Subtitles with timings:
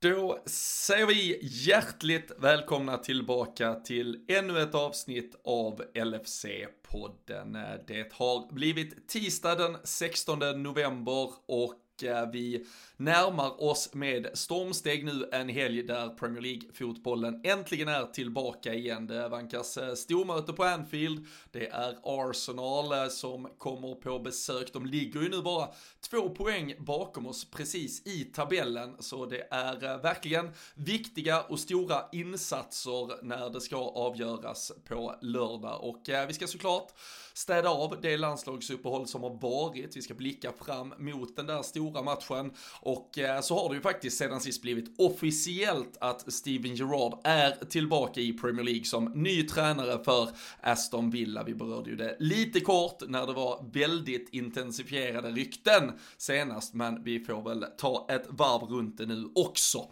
[0.00, 7.78] Då säger vi hjärtligt välkomna tillbaka till ännu ett avsnitt av LFC-podden.
[7.86, 12.66] Det har blivit tisdag den 16 november och Eh, vi
[12.96, 19.06] närmar oss med stormsteg nu en helg där Premier League-fotbollen äntligen är tillbaka igen.
[19.06, 24.72] Det vankas eh, stormöte på Anfield, det är Arsenal eh, som kommer på besök.
[24.72, 25.68] De ligger ju nu bara
[26.10, 33.24] två poäng bakom oss precis i tabellen, så det är verkligen viktiga och stora insatser
[33.24, 35.84] när det ska avgöras på lördag.
[35.84, 36.92] Och vi ska såklart
[37.34, 39.96] städa av det landslagsuppehåll som har varit.
[39.96, 43.80] Vi ska blicka fram mot den där stora matchen och eh, så har det ju
[43.80, 49.42] faktiskt sedan sist blivit officiellt att Steven Gerrard är tillbaka i Premier League som ny
[49.42, 50.28] tränare för
[50.60, 51.42] Aston Villa.
[51.42, 57.24] Vi berörde ju det lite kort när det var väldigt intensifierade rykten senast, men vi
[57.24, 59.88] får väl ta ett varv runt det nu också.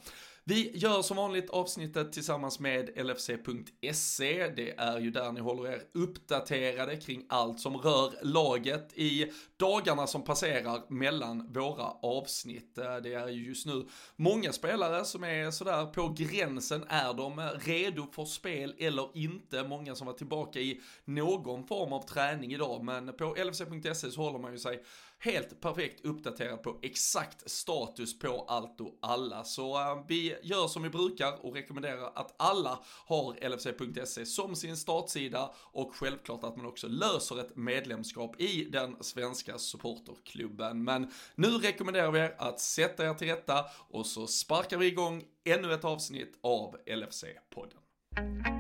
[0.49, 4.49] Vi gör som vanligt avsnittet tillsammans med LFC.se.
[4.49, 10.07] Det är ju där ni håller er uppdaterade kring allt som rör laget i dagarna
[10.07, 12.79] som passerar mellan våra avsnitt.
[12.79, 16.85] Eh, det är ju just nu många spelare som är sådär på gränsen.
[16.89, 19.63] Är de redo för spel eller inte?
[19.63, 24.39] Många som var tillbaka i någon form av träning idag, men på LFC.se så håller
[24.39, 24.83] man ju sig
[25.19, 29.45] helt perfekt uppdaterad på exakt status på allt och alla.
[29.45, 34.77] Så eh, vi gör som vi brukar och rekommenderar att alla har LFC.se som sin
[34.77, 40.85] startsida och självklart att man också löser ett medlemskap i den svenska supporterklubben.
[40.85, 45.25] Men nu rekommenderar vi er att sätta er till rätta och så sparkar vi igång
[45.45, 48.56] ännu ett avsnitt av LFC-podden.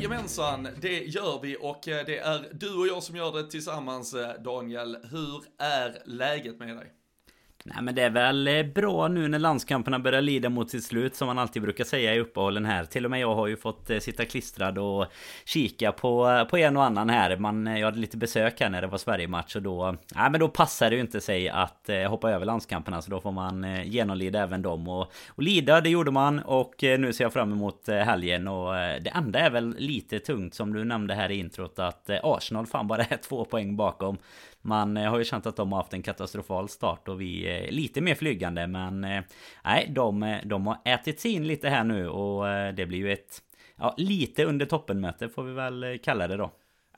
[0.00, 4.14] Jajamensan, det gör vi och eh, det är du och jag som gör det tillsammans
[4.14, 4.96] eh, Daniel.
[5.10, 6.92] Hur är läget med dig?
[7.64, 11.14] Nej men det är väl eh, bra nu när landskamperna börjar lida mot sitt slut
[11.14, 12.84] som man alltid brukar säga i uppehållen här.
[12.84, 15.06] Till och med jag har ju fått eh, sitta klistrad och
[15.44, 17.36] kika på, på en och annan här.
[17.36, 19.96] Man, eh, jag hade lite besök här när det var Sverige-match och då...
[20.14, 23.32] Nej men då passar det ju inte sig att hoppa över landskamperna så då får
[23.32, 24.88] man genomlida även dem.
[24.88, 29.12] Och, och lida det gjorde man och nu ser jag fram emot helgen och det
[29.14, 33.02] enda är väl lite tungt som du nämnde här i introt att Arsenal fan bara
[33.04, 34.18] är två poäng bakom.
[34.62, 37.70] Man eh, har ju känt att de har haft en katastrofal start och vi är
[37.70, 39.22] lite mer flygande men eh,
[39.64, 42.44] nej, de, eh, de har ätit sig in lite här nu och
[42.74, 43.42] det blir ju ett
[43.76, 46.50] ja, lite under toppenmöte får vi väl kalla det då.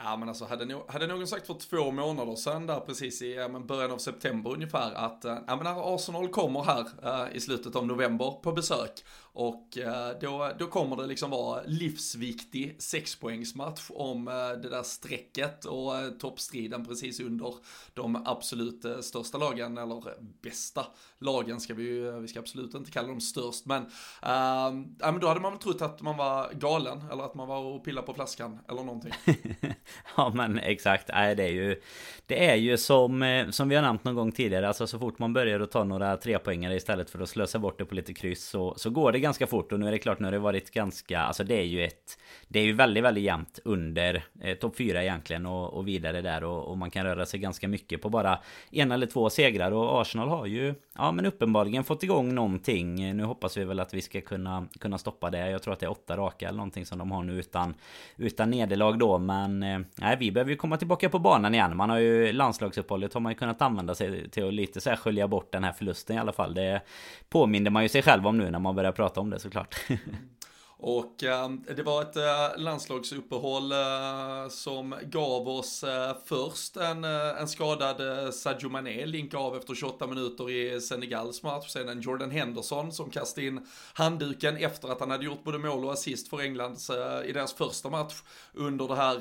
[0.05, 3.34] Ja men alltså hade, no hade någon sagt för två månader sedan där precis i
[3.34, 7.41] ja, men början av september ungefär att ja, men när Arsenal kommer här uh, i
[7.41, 13.91] slutet av november på besök och eh, då, då kommer det liksom vara livsviktig sexpoängsmatch
[13.91, 17.54] om eh, det där strecket och eh, toppstriden precis under
[17.94, 20.03] de absolut största lagen eller
[20.42, 20.87] bästa
[21.19, 23.82] lagen ska vi ju, vi ska absolut inte kalla dem störst men,
[24.22, 24.72] äh,
[25.12, 27.84] men då hade man väl trott att man var galen eller att man var och
[27.84, 29.12] pillade på flaskan eller någonting.
[30.16, 31.81] Ja men exakt, nej det är ju
[32.26, 35.32] Det är ju som, som vi har nämnt någon gång tidigare Alltså så fort man
[35.32, 38.75] börjar att ta några trepoängare istället för att slösa bort det på lite kryss så,
[38.76, 41.21] så går det ganska fort och nu är det klart nu har det varit ganska
[41.21, 42.19] Alltså det är ju ett
[42.49, 46.44] Det är ju väldigt väldigt jämnt under eh, topp 4 egentligen och, och vidare där
[46.44, 48.38] och, och, man kan röra sig ganska mycket på bara
[48.71, 53.25] en eller två segrar och Arsenal har ju Ja men uppenbarligen fått igång någonting Nu
[53.25, 55.91] hoppas vi väl att vi ska kunna kunna stoppa det Jag tror att det är
[55.91, 57.75] åtta raka eller någonting som de har nu utan
[58.16, 61.77] Utan nederlag då men eh, nej, vi behöver ju komma tillbaka på banan igen.
[61.77, 64.97] Man har ju landslagsuppehållet har man ju kunnat använda sig till att lite så här
[64.97, 66.54] skölja bort den här förlusten i alla fall.
[66.54, 66.81] Det
[67.28, 69.77] påminner man ju sig själv om nu när man börjar prata om det såklart.
[70.84, 77.41] Och eh, det var ett eh, landslagsuppehåll eh, som gav oss eh, först en, eh,
[77.41, 81.68] en skadad eh, Sadio Mané, link av efter 28 minuter i Senegals match.
[81.68, 85.84] Sen en Jordan Henderson som kastade in handduken efter att han hade gjort både mål
[85.84, 86.91] och assist för Englands
[87.24, 88.15] i deras första match
[88.53, 89.18] under det här,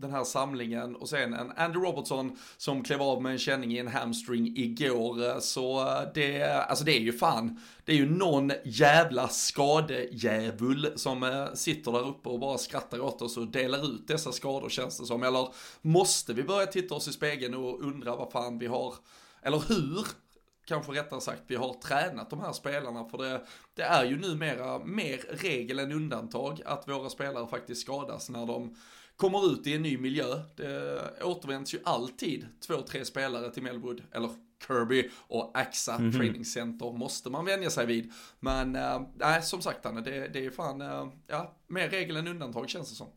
[0.00, 0.96] den här samlingen.
[0.96, 5.40] Och sen en Andy Robertson som klev av med en känning i en hamstring igår.
[5.40, 11.52] Så det, alltså det är ju fan det är ju någon jävla skadejävul som eh,
[11.54, 15.06] sitter där uppe och bara skrattar åt oss och delar ut dessa skador känns det
[15.06, 15.22] som.
[15.22, 15.48] Eller
[15.82, 18.94] måste vi börja titta oss i spegeln och undra vad fan vi har,
[19.42, 20.06] eller hur
[20.66, 24.78] kanske rättare sagt, vi har tränat de här spelarna för det, det är ju numera
[24.78, 28.76] mer regel än undantag att våra spelare faktiskt skadas när de
[29.16, 30.40] kommer ut i en ny miljö.
[30.56, 34.30] Det återvänds ju alltid två, tre spelare till Melwood, eller
[34.66, 36.16] Kirby och AXA mm -hmm.
[36.16, 38.12] Training Center måste man vänja sig vid.
[38.40, 42.68] Men äh, som sagt Anne, det, det är fan, äh, ja, mer regel än undantag
[42.68, 43.08] känns det som.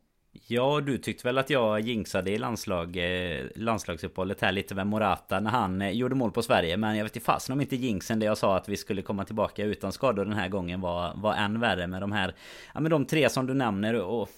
[0.48, 5.40] Ja, du tyckte väl att jag jinxade i landslag, eh, landslagsuppehållet här lite med Morata
[5.40, 6.78] när han eh, gjorde mål på Sverige.
[6.78, 9.26] Men jag vet inte fasen om inte jinxen det jag sa att vi skulle komma
[9.26, 12.36] tillbaka utan skador den här gången var, var än värre med de här...
[12.74, 14.30] Ja men de tre som du nämner och...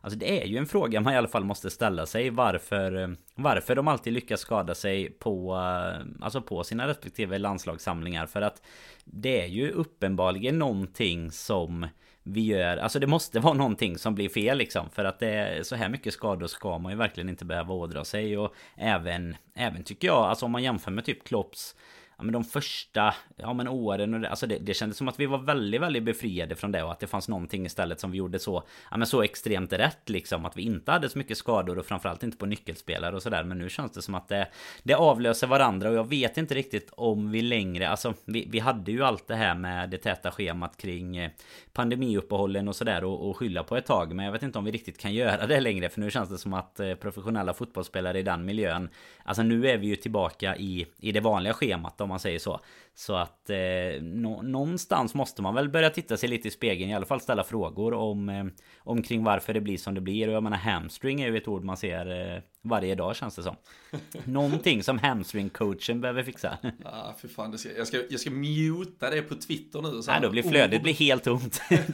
[0.00, 2.30] Alltså det är ju en fråga man i alla fall måste ställa sig.
[2.30, 8.26] Varför eh, Varför de alltid lyckas skada sig på eh, Alltså på sina respektive landslagssamlingar.
[8.26, 8.62] För att
[9.04, 11.86] Det är ju uppenbarligen någonting som
[12.28, 14.90] vi gör, alltså det måste vara någonting som blir fel liksom.
[14.90, 18.04] För att det är så här mycket skador ska man ju verkligen inte behöva ådra
[18.04, 18.38] sig.
[18.38, 21.76] Och även, även tycker jag, alltså om man jämför med typ Klopps
[22.18, 25.20] ja, men de första ja, men åren och det, alltså det, det kändes som att
[25.20, 28.18] vi var väldigt, väldigt befriade från det och att det fanns någonting istället som vi
[28.18, 30.44] gjorde så ja, men så extremt rätt liksom.
[30.44, 33.44] Att vi inte hade så mycket skador och framförallt inte på nyckelspelare och sådär.
[33.44, 34.48] Men nu känns det som att det,
[34.82, 38.92] det avlöser varandra och jag vet inte riktigt om vi längre alltså vi, vi hade
[38.92, 41.30] ju allt det här med det täta schemat kring eh,
[41.72, 44.14] pandemiuppehållen och sådär och, och skylla på ett tag.
[44.14, 46.38] Men jag vet inte om vi riktigt kan göra det längre för nu känns det
[46.38, 48.88] som att eh, professionella fotbollsspelare i den miljön
[49.26, 52.60] alltså nu är vi ju tillbaka i, i det vanliga schemat om man säger så.
[52.94, 56.90] Så att eh, nå någonstans måste man väl börja titta sig lite i spegeln.
[56.90, 58.44] I alla fall ställa frågor om, eh,
[58.78, 60.28] om kring varför det blir som det blir.
[60.28, 63.42] Och jag menar hamstring är ju ett ord man ser eh, varje dag känns det
[63.42, 63.56] som.
[64.24, 66.58] Någonting som hamstring-coachen behöver fixa.
[66.84, 70.02] ah, för fan, det ska, jag, ska, jag ska muta det på Twitter nu.
[70.02, 71.60] Så Nej, då blir flödet blir helt tomt.
[71.68, 71.86] det,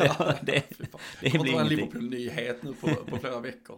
[0.43, 0.63] det,
[1.21, 3.77] det, det blir en Liverpool-nyhet nu på, på flera veckor.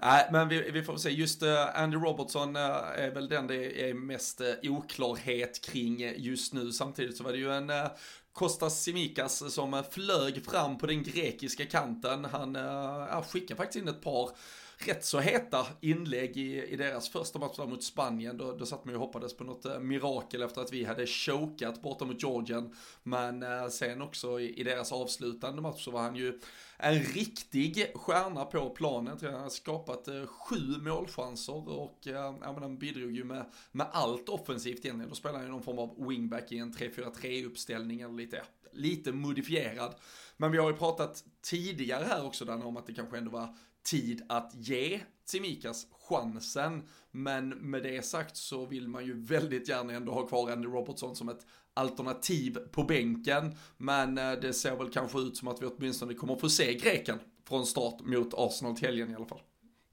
[0.00, 1.10] Nej, men vi, vi får se.
[1.10, 2.62] Just uh, Andy Robertson uh,
[2.96, 6.72] är väl den det är mest uh, oklarhet kring just nu.
[6.72, 7.86] Samtidigt så var det ju en uh,
[8.32, 12.24] Kostas Simikas som flög fram på den grekiska kanten.
[12.24, 14.30] Han uh, skickade faktiskt in ett par
[14.78, 18.38] rätt så heta inlägg i, i deras första match mot Spanien.
[18.38, 21.82] Då, då satt man ju och hoppades på något mirakel efter att vi hade chokat
[21.82, 22.74] borta mot Georgien.
[23.02, 26.40] Men eh, sen också i, i, deras avslutande match så var han ju
[26.84, 29.18] en riktig stjärna på planen.
[29.22, 34.84] Han har skapat eh, sju målchanser och eh, han bidrog ju med, med allt offensivt
[34.84, 35.08] egentligen.
[35.08, 38.42] Då spelar han ju någon form av wingback i en 3-4-3 uppställning eller lite,
[38.72, 39.94] lite modifierad.
[40.36, 43.56] Men vi har ju pratat tidigare här också Danne om att det kanske ändå var
[43.82, 46.82] tid att ge Tsimikas chansen.
[47.10, 51.16] Men med det sagt så vill man ju väldigt gärna ändå ha kvar Andy Robertson
[51.16, 53.54] som ett alternativ på bänken.
[53.76, 57.18] Men eh, det ser väl kanske ut som att vi åtminstone kommer få se greken
[57.48, 59.40] från start mot Arsenal till helgen i alla fall.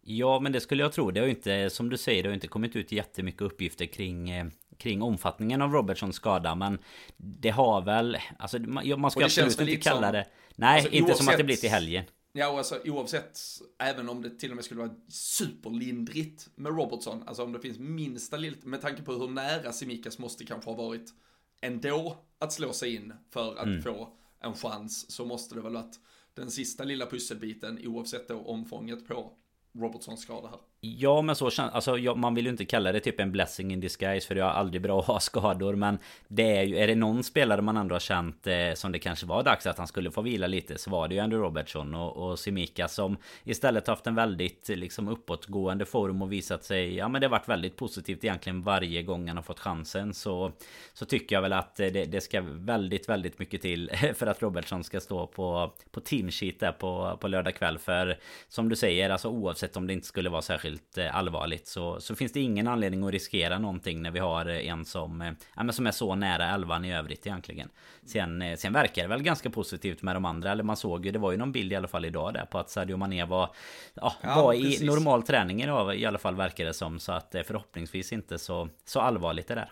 [0.04, 1.12] Ja men det skulle jag tro.
[1.12, 4.30] Det har ju inte, som du säger, det har inte kommit ut jättemycket uppgifter kring
[4.30, 4.46] eh,
[4.78, 6.80] kring omfattningen av Robertsons skada men
[7.18, 10.26] det har väl alltså man ska absolut inte kalla som, det
[10.56, 12.04] Nej alltså, inte oavsett, som att det blir till helgen
[12.34, 13.40] Ja, och alltså oavsett,
[13.80, 17.80] även om det till och med skulle vara superlindrigt med Robertson, alltså om det finns
[17.80, 21.14] minsta lilla, med tanke på hur nära Simikas måste kanske ha varit
[21.62, 23.82] ändå att slå sig in för att mm.
[23.82, 26.00] få en chans, så måste det väl att
[26.34, 29.34] den sista lilla pusselbiten, oavsett då omfånget på
[29.74, 30.60] Robertsons skada här.
[30.84, 33.74] Ja men så känns alltså, ja, man vill ju inte kalla det typ en blessing
[33.74, 35.98] in disguise för det är aldrig bra att ha skador men
[36.28, 39.26] det är ju, är det någon spelare man ändå har känt eh, som det kanske
[39.26, 42.18] var dags att han skulle få vila lite så var det ju Andrew Robertson och,
[42.18, 47.22] och Simika som istället haft en väldigt liksom uppåtgående form och visat sig, ja men
[47.22, 50.14] det har varit väldigt positivt egentligen varje gång han har fått chansen.
[50.14, 50.52] Så
[50.94, 54.84] så tycker jag väl att det, det ska väldigt väldigt mycket till för att Robertson
[54.84, 57.78] ska stå på på teamsheet där på, på lördag kväll.
[57.78, 58.18] För
[58.48, 62.02] som du säger alltså oavsett om det inte skulle vara särskilt särskilt eh, allvarligt så,
[62.02, 65.34] så finns det ingen anledning att riskera någonting när vi har eh, en som, eh,
[65.56, 67.70] ja, men som är så nära elvan i övrigt egentligen.
[68.06, 70.52] Sen, sen verkar det väl ganska positivt med de andra.
[70.52, 72.58] Eller man såg ju, det var ju någon bild i alla fall idag där på
[72.58, 73.50] att Sadio Mané var,
[73.94, 77.00] ja, ja var i normal träning idag i alla fall verkar det som.
[77.00, 79.70] Så att förhoppningsvis inte så, så allvarligt det där.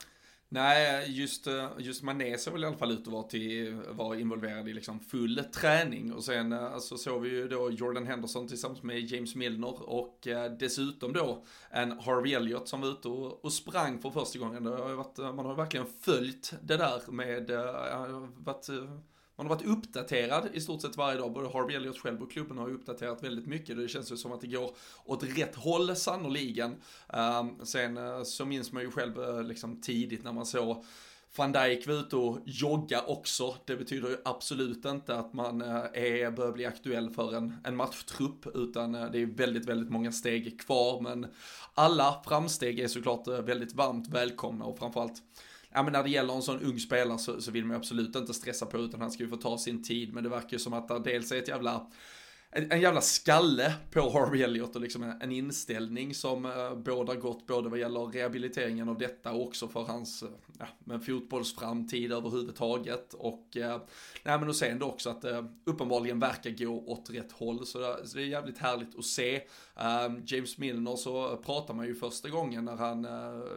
[0.51, 4.19] Nej, just, eh, just Mané såg väl i alla fall ut att vara, till, vara
[4.19, 6.13] involverad i liksom full träning.
[6.13, 10.27] Och sen så alltså, såg vi ju då Jordan Henderson tillsammans med James Milner och
[10.27, 14.63] eh, dessutom då en Harvey Elliott som var ute och, och sprang för första gången.
[14.63, 17.51] Det har varit, man har verkligen följt det där med,
[18.37, 18.69] varit,
[19.39, 21.33] man har varit uppdaterad i stort sett varje dag.
[21.33, 23.77] Både Harvey Elliott själv och klubben har ju uppdaterat väldigt mycket.
[23.77, 24.71] Det känns ju som att det går
[25.05, 26.75] åt rätt håll sannoliken.
[27.09, 30.85] Ehm, sen eh, så minns man ju själv eh, liksom tidigt när man såg
[31.35, 33.55] van Dijk var ute och jogga också.
[33.65, 37.75] Det betyder ju absolut inte att man eh, är, bör bli aktuell för en, en
[37.75, 41.01] matchtrupp, utan det är väldigt, väldigt många steg kvar.
[41.01, 41.27] Men
[41.73, 45.21] alla framsteg är såklart väldigt varmt välkomna och framförallt
[45.73, 48.15] ja men när det gäller en sån ung spelare så, så vill man ju absolut
[48.15, 50.13] inte stressa på utan han ska ju få ta sin tid.
[50.13, 51.87] Men det verkar ju som att det dels är ett jävla
[52.51, 56.75] en, en jävla skalle på Harvey Elliott och liksom en, en inställning som eh, uh,
[56.75, 60.29] båda gott både vad gäller rehabiliteringen av detta och också för hans eh,
[60.59, 63.81] ja, men fotbollsframtid överhuvudtaget och eh,
[64.23, 67.79] nej men och sen då också att det uppenbarligen verkar gå åt rätt håll så
[67.79, 69.41] det, så det är jävligt härligt att se.
[69.75, 73.07] Ehm, James Milner så pratar man ju första gången när han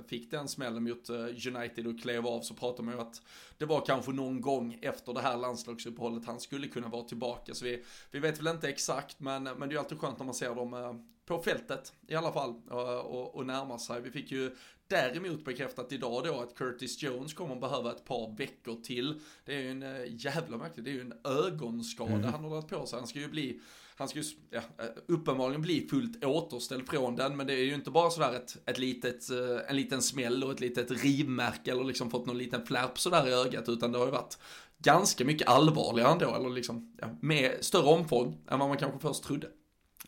[0.06, 1.10] fick den smällen mot
[1.46, 3.22] United och klev av så pratar man ju att
[3.62, 7.64] det var kanske någon gång efter det här landslagsuppehållet han skulle kunna vara tillbaka så
[7.64, 10.54] vi, vi vet väl inte exakt, men, men det är alltid skönt när man ser
[10.54, 10.94] dem eh,
[11.26, 14.00] på fältet i alla fall och, och närma sig.
[14.00, 18.76] Vi fick ju däremot bekräftat idag då att Curtis Jones kommer behöva ett par veckor
[18.82, 19.20] till.
[19.44, 22.32] Det är ju en eh, jävla märkligt, det är ju en ögonskada mm.
[22.32, 22.98] han har dragit på sig.
[22.98, 23.60] Han ska ju bli
[24.02, 27.74] han ska ju ja, eh, uppenbarligen bli fullt återställd från den, men det är ju
[27.74, 31.84] inte bara sådär ett, ett litet, eh, en liten smäll och ett litet rivmärke eller
[31.84, 34.38] liksom fått någon liten flärp sådär i ögat, utan det har ju varit
[34.78, 39.24] ganska mycket allvarligare ändå, eller liksom ja, med större omfång än vad man kanske först
[39.24, 39.48] trodde.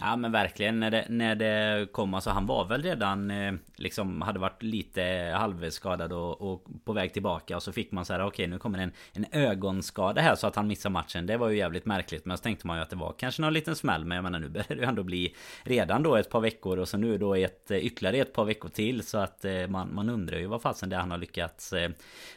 [0.01, 0.81] Ja men verkligen.
[0.81, 5.35] När det, när det kom alltså han var väl redan eh, liksom hade varit lite
[5.37, 8.59] halvskadad och, och på väg tillbaka och så fick man så här okej okay, nu
[8.59, 11.27] kommer en, en ögonskada här så att han missar matchen.
[11.27, 13.53] Det var ju jävligt märkligt men så tänkte man ju att det var kanske någon
[13.53, 14.05] liten smäll.
[14.05, 16.89] Men jag menar nu börjar det ju ändå bli redan då ett par veckor och
[16.89, 19.03] så nu då ett, eh, ytterligare ett par veckor till.
[19.03, 21.91] Så att eh, man, man undrar ju vad fasen det han har lyckats eh,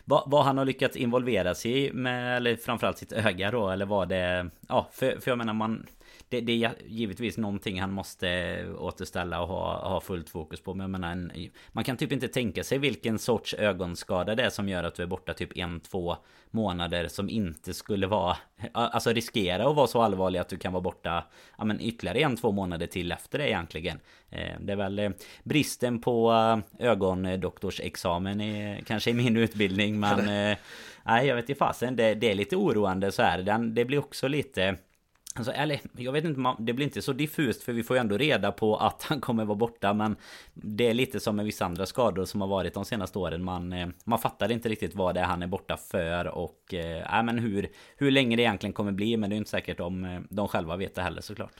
[0.05, 3.85] vad, vad han har lyckats involvera sig i med eller framförallt sitt öga då eller
[3.85, 5.85] vad det Ja för, för jag menar man
[6.29, 10.73] det, det, är givetvis någonting han måste återställa och ha, ha fullt fokus på.
[10.73, 11.31] Men jag menar, en,
[11.71, 15.03] man kan typ inte tänka sig vilken sorts ögonskada det är som gör att du
[15.03, 16.17] är borta typ en, två
[16.51, 18.37] månader som inte skulle vara
[18.71, 21.23] Alltså riskera att vara så allvarlig att du kan vara borta
[21.57, 23.99] ja, men ytterligare en, två månader till efter det egentligen.
[24.29, 25.09] Eh, Det är väl eh,
[25.43, 26.31] bristen på
[26.79, 30.25] eh, ögondoktorsexamen i, kanske i min utbildning men
[31.05, 31.95] Nej jag vet inte fasen.
[31.95, 33.37] Det, det är lite oroande så här.
[33.37, 34.77] Den, Det blir också lite
[35.37, 38.17] Alltså, eller, jag vet inte, det blir inte så diffust för vi får ju ändå
[38.17, 40.15] reda på att han kommer vara borta men
[40.53, 43.43] Det är lite som med vissa andra skador som har varit de senaste åren.
[43.43, 47.23] Man, eh, man fattar inte riktigt vad det är han är borta för och äh,
[47.23, 47.67] men hur,
[47.97, 50.77] hur länge det egentligen kommer bli men det är inte säkert om eh, de själva
[50.77, 51.51] vet det heller såklart.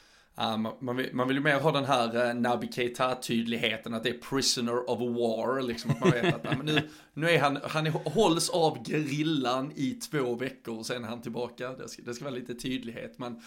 [0.42, 4.04] Uh, man, vill, man, vill, ju mer ha den här eh, uh, Nabi Keita-tydligheten, att
[4.04, 7.60] det är prisoner of war, liksom att man vet att uh, nu, nu är han,
[7.64, 11.72] han är, hålls av gerillan i två veckor och sen är han tillbaka.
[11.72, 13.42] Det ska, det ska vara lite tydlighet, men, uh,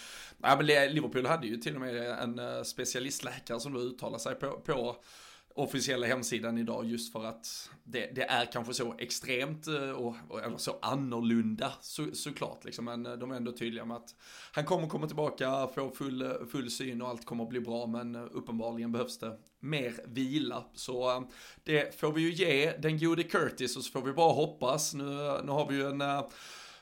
[0.56, 4.50] men Liverpool hade ju till och med en uh, specialistläkare som då uttalade sig på,
[4.50, 4.97] på
[5.54, 10.42] officiella hemsidan idag just för att det, det är kanske så extremt eh, och, och,
[10.42, 12.85] eller så annorlunda så, såklart liksom.
[12.85, 14.14] Men eh, de är ändå tydliga med att
[14.52, 17.87] han kommer komma tillbaka, få full, eh, full syn och allt kommer att bli bra.
[17.87, 20.64] Men uppenbarligen behövs det mer vila.
[20.75, 21.28] Så
[21.64, 24.95] det får vi ju ge den gode Curtis och så får vi bara hoppas.
[24.95, 25.04] Nu,
[25.45, 26.02] nu har vi ju en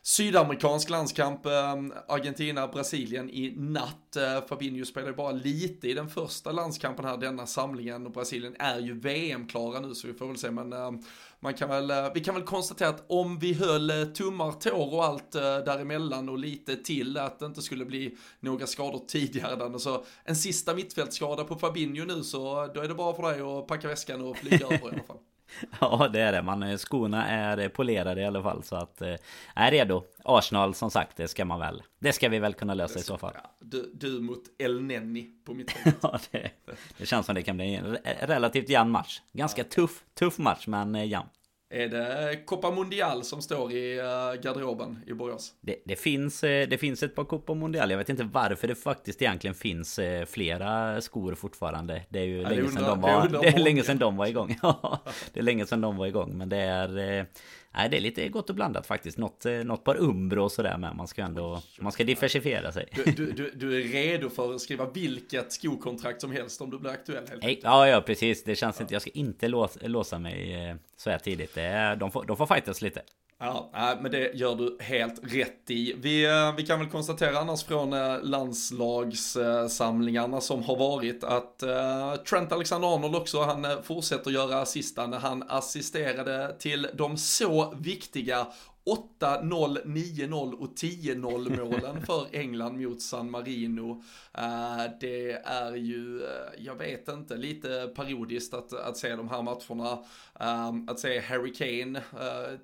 [0.08, 4.16] Sydamerikansk landskamp, ehm, Argentina-Brasilien i natt.
[4.16, 8.06] Eh, Fabinho spelade bara lite i den första landskampen här, denna samlingen.
[8.06, 10.50] Och Brasilien är ju VM-klara nu, så vi får väl se.
[10.50, 10.98] Men ehm,
[11.40, 14.94] man kan väl, eh, vi kan väl konstatera att om vi höll eh, tummar, tår
[14.94, 19.78] och allt däremellan och lite till, att det inte skulle bli några skador tidigare.
[19.78, 23.66] Så en sista mittfältsskada på Fabinho nu, så då är det bara för dig att
[23.66, 25.18] packa väskan och flyga över i alla fall.
[25.80, 29.14] Ja det är det, man, skorna är polerade i alla fall så att eh,
[29.54, 30.02] är redo.
[30.24, 33.18] Arsenal som sagt, det ska man väl Det ska vi väl kunna lösa i så
[33.18, 33.32] fall.
[33.34, 36.50] ja, du, du mot El Nenni på mitt Ja det,
[36.98, 39.20] det känns som det kan bli en relativt jämn match.
[39.32, 39.68] Ganska ja.
[39.70, 41.28] tuff, tuff match men eh, jämn
[41.70, 45.54] är det Copa Mundial som står i uh, garderoben i Borås?
[45.60, 47.90] Det, det, finns, eh, det finns ett par Copa Mundial.
[47.90, 52.02] Jag vet inte varför det faktiskt egentligen finns eh, flera skor fortfarande.
[52.08, 54.58] Det är ju ja, länge, sedan de var, det är länge sedan de var igång.
[55.32, 56.38] det är länge sedan de var igång.
[56.38, 57.26] Men det är
[57.74, 59.18] Nej det är lite gott och blandat faktiskt.
[59.18, 60.96] Något, eh, något par Umbro och sådär med.
[60.96, 62.88] Man ska ändå man ska diversifiera sig.
[62.94, 66.78] Du, du, du, du, är redo för att skriva vilket skokontrakt som helst om du
[66.78, 68.44] blir aktuell helt Nej, Ja ja precis.
[68.44, 68.82] Det känns ja.
[68.82, 68.94] inte.
[68.94, 71.54] Jag ska inte låsa, låsa mig eh, så här tidigt.
[72.00, 73.02] De, får, de får fightas lite.
[73.40, 75.94] Ja, men det gör du helt rätt i.
[75.98, 82.14] Vi, eh, vi kan väl konstatera annars från eh, landslagssamlingarna som har varit att eh,
[82.14, 88.46] Trent Alexander-Arnold också, han fortsätter göra assistan, Han assisterade till de så viktiga
[88.88, 94.02] 8-0, 9-0 och 10-0 målen för England mot San Marino.
[94.34, 99.42] Eh, det är ju, eh, jag vet inte, lite parodiskt att, att se de här
[99.42, 99.92] matcherna.
[100.40, 102.02] Eh, att se Harry Kane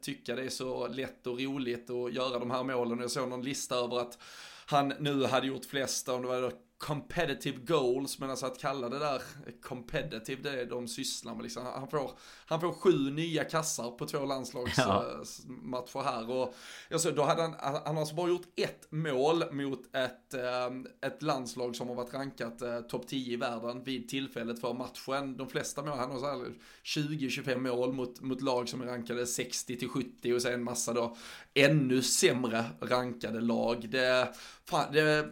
[0.00, 2.98] tycka det är så lätt och roligt att göra de här målen.
[2.98, 4.18] Jag såg någon lista över att
[4.66, 6.52] han nu hade gjort flest, om det var
[6.84, 9.22] competitive goals, men alltså att kalla det där
[9.62, 11.66] competitive, det är de sysslar med liksom.
[11.66, 12.10] Han får,
[12.46, 16.02] han får sju nya kassar på två landslagsmatcher ja.
[16.02, 16.54] här och
[16.90, 21.22] alltså, då hade han, han har alltså bara gjort ett mål mot ett, eh, ett
[21.22, 25.36] landslag som har varit rankat eh, topp 10 i världen vid tillfället för matchen.
[25.36, 26.46] De flesta mål, han har
[26.84, 31.16] 20-25 mål mot, mot lag som är rankade 60 till 70 och sen massa då
[31.54, 33.88] ännu sämre rankade lag.
[33.90, 35.28] Det, fan, det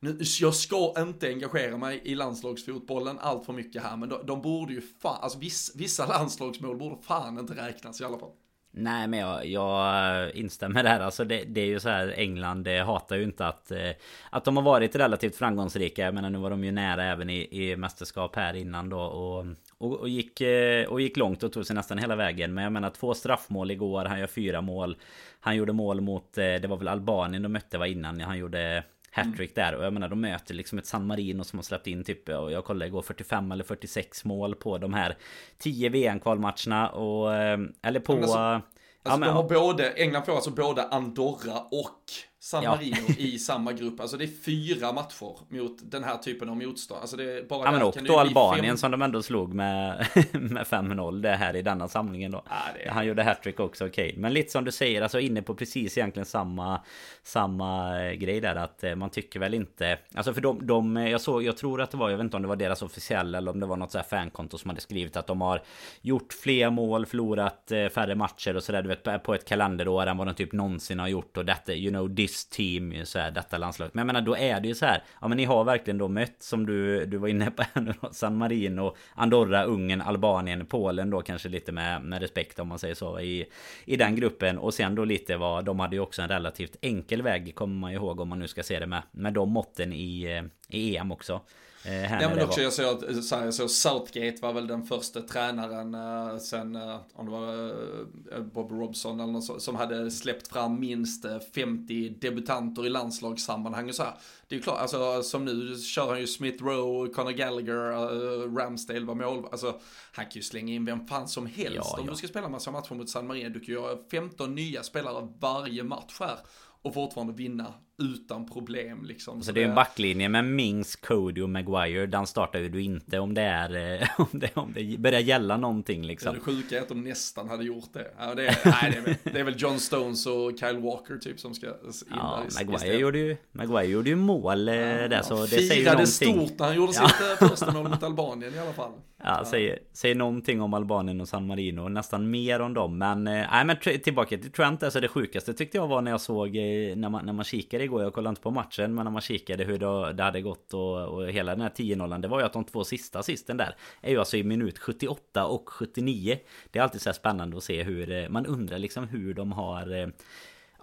[0.00, 4.42] nu, jag ska inte engagera mig i landslagsfotbollen allt för mycket här, men de, de
[4.42, 8.32] borde ju fan, alltså viss, vissa landslagsmål borde fan inte räknas i alla fall.
[8.72, 11.00] Nej men jag, jag eh, instämmer där.
[11.00, 13.90] Alltså det, det, är ju så här England hatar ju inte att eh,
[14.30, 16.02] Att de har varit relativt framgångsrika.
[16.04, 19.00] Jag menar nu var de ju nära även i, i mästerskap här innan då.
[19.00, 19.46] Och,
[19.78, 22.54] och, och, gick, eh, och gick långt och tog sig nästan hela vägen.
[22.54, 24.04] Men jag menar två straffmål igår.
[24.04, 24.96] Han gör fyra mål.
[25.40, 28.20] Han gjorde mål mot, det var väl Albanien de mötte var innan.
[28.20, 29.74] Han gjorde hattrick där.
[29.74, 32.52] Och jag menar de möter liksom ett San Marino som har släppt in typ och
[32.52, 35.16] jag kollade igår 45 eller 46 mål på de här
[35.58, 38.62] 10 VM-kvalmatcherna och eller på alltså, alltså
[39.02, 42.00] ja, men, de har både, England får alltså både Andorra och
[42.42, 43.14] San Marino ja.
[43.18, 44.00] i samma grupp.
[44.00, 47.00] Alltså det är fyra matcher mot den här typen av motstånd.
[47.00, 48.76] Alltså det är bara ja men och då Albanien fem...
[48.76, 52.42] som de ändå slog med, med 5-0 det här i denna samlingen då.
[52.48, 52.54] Ja,
[52.84, 52.90] är...
[52.90, 54.08] Han gjorde hattrick också, okej.
[54.08, 54.20] Okay.
[54.20, 56.80] Men lite som du säger, alltså inne på precis egentligen samma,
[57.22, 59.98] samma eh, grej där att eh, man tycker väl inte...
[60.14, 62.42] Alltså för de, de jag såg, jag tror att det var, jag vet inte om
[62.42, 65.16] det var deras officiella eller om det var något så här fankonto som hade skrivit
[65.16, 65.62] att de har
[66.00, 70.16] gjort fler mål, förlorat eh, färre matcher och sådär du vet på ett kalenderår än
[70.16, 73.30] vad de typ någonsin har gjort och detta, you know, this this team så här,
[73.30, 73.94] detta landslaget.
[73.94, 75.02] Men jag menar då är det ju så här.
[75.20, 77.94] Ja men ni har verkligen då mött som du, du var inne på här nu
[78.00, 82.78] då, San Marino, Andorra, Ungern, Albanien, Polen då kanske lite med, med respekt om man
[82.78, 83.46] säger så i,
[83.84, 84.58] i den gruppen.
[84.58, 87.90] Och sen då lite vad, de hade ju också en relativt enkel väg kommer man
[87.90, 90.96] ju ihåg om man nu ska se det med, med de måtten i, eh, i
[90.96, 91.40] EM också.
[91.84, 92.64] Eh, ja men också var...
[92.64, 96.76] jag såg att så här, jag såg Southgate var väl den första tränaren eh, sen,
[96.76, 102.06] eh, om det var Bob Robson eller något så, som hade släppt fram minst 50
[102.06, 104.14] eh, debutanter i landslagssammanhang och så här.
[104.48, 108.54] Det är ju klart, alltså som nu kör han ju Smith Rowe, Conor Gallagher, uh,
[108.56, 109.80] Ramsdale var mål, alltså
[110.12, 112.10] han kan ju slänga in vem fan som helst ja, om ja.
[112.10, 113.48] du ska spela massa matcher mot San Marino.
[113.48, 116.38] Du kan ju ha 15 nya spelare varje match här
[116.82, 119.40] och fortfarande vinna utan problem liksom.
[119.40, 122.06] Så, så det är en backlinje med Mings, Cody och Maguire.
[122.06, 126.02] Den startar ju du inte om det är om det, om det börjar gälla någonting
[126.02, 126.34] liksom.
[126.34, 128.10] det sjuka är att de nästan hade gjort det.
[128.18, 131.16] Ja, det, är, nej, det, är väl, det är väl John Stones och Kyle Walker
[131.16, 131.72] typ som ska in
[132.10, 134.74] Ja, Maguire gjorde, ju, Maguire gjorde ju mål ja,
[135.08, 136.46] där så det säger ju någonting.
[136.46, 137.08] stort när han gjorde ja.
[137.08, 138.92] sitt eh, första mål mot Albanien i alla fall.
[139.22, 139.44] Ja, ja.
[139.44, 141.88] Säger, säger någonting om Albanien och San Marino.
[141.88, 142.98] Nästan mer om dem.
[142.98, 144.82] Men, eh, nej men tillbaka till Trent.
[144.82, 147.86] Alltså det sjukaste tyckte jag var när jag såg eh, när man, när man kikade
[147.90, 148.02] igår.
[148.02, 148.94] Jag kollade inte på matchen.
[148.94, 152.20] Men när man kikade hur det, det hade gått och, och hela den här 10-0.
[152.20, 153.76] Det var ju att de två sista assisten där.
[154.00, 156.38] Är ju alltså i minut 78 och 79.
[156.70, 159.52] Det är alltid så här spännande att se hur eh, man undrar liksom hur de
[159.52, 160.12] har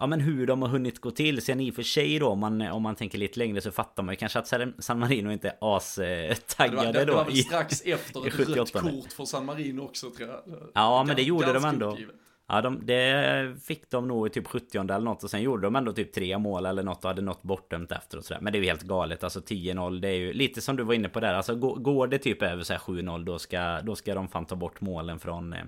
[0.00, 1.42] Ja men hur de har hunnit gå till.
[1.42, 4.02] Sen i och för sig då om man, om man tänker lite längre så fattar
[4.02, 7.04] man ju kanske att San Marino inte är as-taggade då.
[7.04, 10.40] Det var väl strax efter ett rött kort för San Marino också tror jag.
[10.74, 11.90] Ja men det gjorde de ändå.
[11.90, 12.14] Uppgivet.
[12.50, 15.76] Ja, de, det fick de nog i typ 70 eller något och sen gjorde de
[15.76, 18.40] ändå typ tre mål eller något och hade något bortdömt efter och sådär.
[18.40, 19.24] Men det är ju helt galet.
[19.24, 21.34] Alltså 10-0 det är ju lite som du var inne på där.
[21.34, 24.80] Alltså går det typ över så 7-0 då ska, då ska de fan ta bort
[24.80, 25.58] målen från, eh,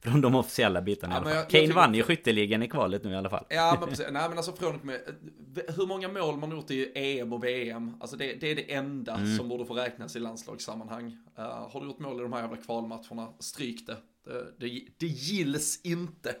[0.00, 1.46] från de officiella bitarna ja, i alla fall.
[1.50, 3.44] Jag, Kane vann ju skytteligan i kvalet nu i alla fall.
[3.48, 4.06] Ja men precis.
[4.10, 5.00] Nej men alltså från med,
[5.76, 7.96] hur många mål man gjort i EM och VM.
[8.00, 9.36] Alltså det, det är det enda mm.
[9.36, 11.06] som borde få räknas i landslagssammanhang.
[11.38, 13.96] Uh, har du gjort mål i de här jävla kvalmatcherna, stryk det.
[14.28, 16.36] Eh, det, det gills inte.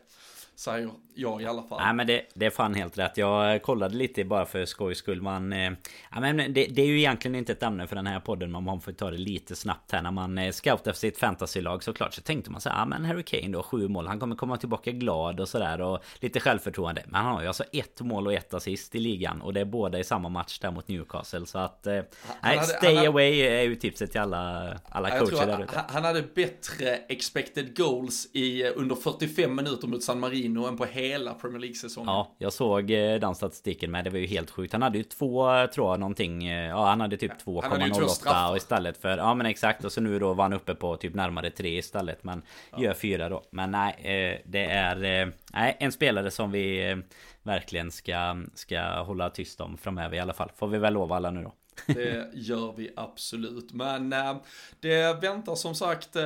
[0.58, 1.80] Säger jag i alla fall.
[1.82, 3.16] Nej men det, det är fan helt rätt.
[3.16, 5.22] Jag kollade lite bara för skojs skull.
[5.22, 5.72] Man, eh,
[6.12, 8.50] ja, men det, det, är ju egentligen inte ett ämne för den här podden.
[8.50, 10.02] Man får ta det lite snabbt här.
[10.02, 12.14] När man eh, scoutar för sitt fantasylag såklart.
[12.14, 12.78] Så tänkte man så här.
[12.78, 14.06] Ja men Harry Kane då, sju mål.
[14.06, 15.80] Han kommer komma tillbaka glad och sådär.
[15.80, 17.02] Och lite självförtroende.
[17.06, 19.42] Men han har ju alltså ett mål och ett assist i ligan.
[19.42, 21.46] Och det är båda i samma match där mot Newcastle.
[21.46, 21.86] Så att...
[21.86, 22.00] Eh,
[22.42, 25.84] nej, stay hade, away är ju tipset till alla, alla coacher där ute.
[25.88, 31.34] Han hade bättre expected goals i, under 45 minuter mot San Marino än på hela
[31.34, 32.08] Premier League-säsongen.
[32.08, 34.04] Ja, jag såg eh, den statistiken med.
[34.04, 34.72] Det var ju helt sjukt.
[34.72, 36.46] Han hade ju två, tror jag, någonting.
[36.46, 39.18] Eh, ja, han hade typ 2,08 istället för...
[39.18, 39.84] Ja, men exakt.
[39.84, 42.24] Och så nu då var han uppe på typ närmare 3 istället.
[42.24, 42.78] Men ja.
[42.82, 43.42] gör fyra då.
[43.50, 45.32] Men nej, eh, det är...
[45.52, 46.96] Nej, en spelare som vi
[47.42, 50.50] verkligen ska, ska hålla tyst om framöver i alla fall.
[50.56, 51.52] Får vi väl lova alla nu då.
[51.86, 53.72] Det gör vi absolut.
[53.72, 54.36] Men äh,
[54.80, 56.24] det väntar som sagt äh,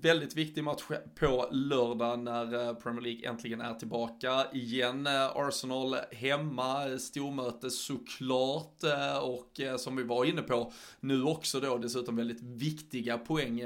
[0.00, 0.82] väldigt viktig match
[1.14, 5.06] på lördag när äh, Premier League äntligen är tillbaka igen.
[5.34, 8.82] Arsenal hemma, stormöte såklart
[9.22, 13.62] och som vi var inne på nu också då dessutom väldigt viktiga poäng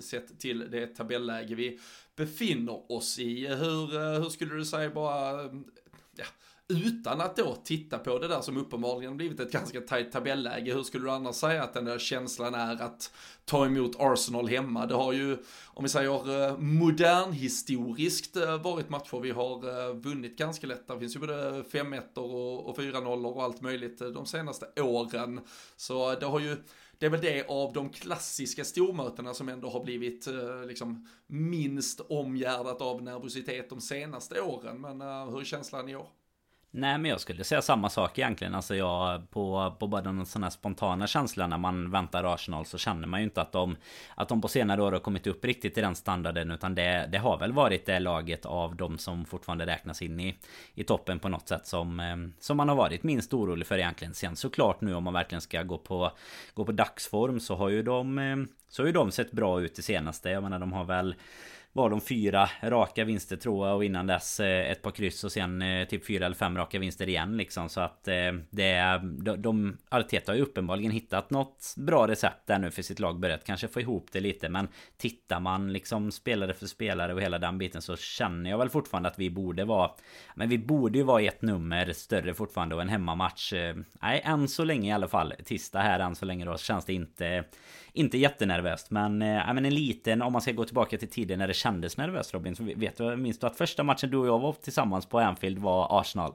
[0.00, 1.78] sett till det tabelläge vi
[2.16, 3.46] befinner oss i.
[3.46, 5.50] Hur, hur skulle du säga bara
[6.68, 10.74] utan att då titta på det där som uppenbarligen blivit ett ganska tajt tabelläge.
[10.74, 13.12] Hur skulle du annars säga att den där känslan är att
[13.44, 14.86] ta emot Arsenal hemma?
[14.86, 20.38] Det har ju, om vi säger eh, modernhistoriskt eh, varit matcher vi har eh, vunnit
[20.38, 20.88] ganska lätt.
[20.88, 22.18] Det finns ju både 5-1
[22.64, 25.40] och 4-0 och allt möjligt de senaste åren.
[25.76, 26.56] Så det har ju
[26.98, 30.28] det är väl det av de klassiska stormötena som ändå har blivit
[30.66, 34.80] liksom minst omgärdat av nervositet de senaste åren.
[34.80, 36.08] Men hur är känslan i år?
[36.76, 38.54] Nej men jag skulle säga samma sak egentligen.
[38.54, 42.78] Alltså jag på, på bara den sån här spontana känslan när man väntar Arsenal så
[42.78, 43.76] känner man ju inte att de
[44.14, 47.18] Att de på senare år har kommit upp riktigt i den standarden utan det, det
[47.18, 50.36] har väl varit det laget av de som fortfarande räknas in i
[50.74, 54.14] I toppen på något sätt som eh, Som man har varit minst orolig för egentligen.
[54.14, 56.12] Sen såklart nu om man verkligen ska gå på
[56.54, 58.36] Gå på dagsform så har ju de eh,
[58.68, 60.30] Så har ju de sett bra ut det senaste.
[60.30, 61.14] Jag menar de har väl
[61.76, 65.32] var de fyra raka vinster tror jag och innan dess eh, ett par kryss och
[65.32, 67.68] sen eh, typ fyra eller fem raka vinster igen liksom.
[67.68, 72.46] Så att eh, det är de, de Arteta har ju uppenbarligen hittat något bra recept
[72.46, 73.20] där nu för sitt lag.
[73.20, 77.38] Börjat kanske få ihop det lite men tittar man liksom spelare för spelare och hela
[77.38, 79.90] den biten så känner jag väl fortfarande att vi borde vara
[80.34, 83.52] men vi borde ju vara ett nummer större fortfarande och en hemmamatch.
[84.02, 85.34] Nej än så länge i alla fall.
[85.44, 87.44] Tisdag här än så länge då känns det inte
[87.96, 88.90] inte jättenervöst.
[88.90, 91.96] Men, äh, men en liten om man ska gå tillbaka till tiden när det kändes
[91.96, 92.56] nervöst Robin.
[92.56, 95.58] Så vet du, minns du att första matchen du och jag var tillsammans på Anfield
[95.58, 96.34] var Arsenal?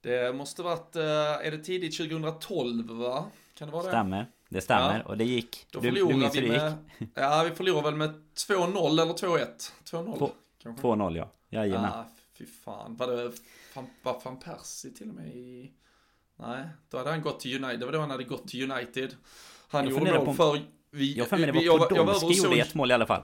[0.00, 1.02] Det måste varit, eh,
[1.46, 3.24] är det tidigt 2012 va?
[3.58, 3.88] Kan det vara det?
[3.88, 4.26] Stämmer.
[4.48, 5.10] Det stämmer ja.
[5.10, 5.66] och det gick.
[5.70, 7.10] Då du, du minns hur det gick?
[7.14, 8.10] ja, vi förlorade väl med
[8.48, 9.46] 2-0 eller 2-1?
[9.84, 10.30] 2-0.
[10.62, 11.30] 2-0 ja.
[11.48, 11.90] Jajamän.
[11.94, 12.06] Ja,
[12.38, 12.96] fy fan.
[12.96, 13.32] Var det
[14.02, 15.70] var van Persie till och med i...
[16.36, 17.80] Nej, då hade han gått till United.
[17.80, 19.14] Det var då han hade gått till United.
[19.68, 20.60] Han jag gjorde mål för...
[20.90, 23.22] Vi, jag för mig det var Podolski gjorde ett mål i alla fall.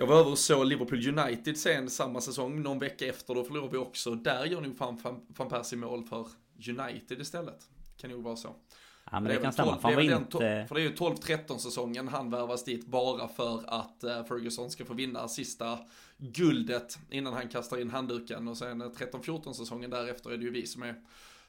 [0.00, 3.72] Jag var över och såg Liverpool United sen samma säsong, någon vecka efter, då förlorade
[3.72, 4.14] vi också.
[4.14, 4.98] Där gör nog fan
[5.36, 6.26] van Persie mål för
[6.68, 7.68] United istället.
[7.96, 8.48] Kan nog vara så.
[9.10, 10.66] Ja men det, det kan stämma, han var inte...
[10.68, 14.84] För det är ju 12-13 säsongen han värvas dit bara för att uh, Ferguson ska
[14.84, 15.78] få vinna sista
[16.16, 20.66] guldet innan han kastar in handduken och sen 13-14 säsongen därefter är det ju vi
[20.66, 20.94] som är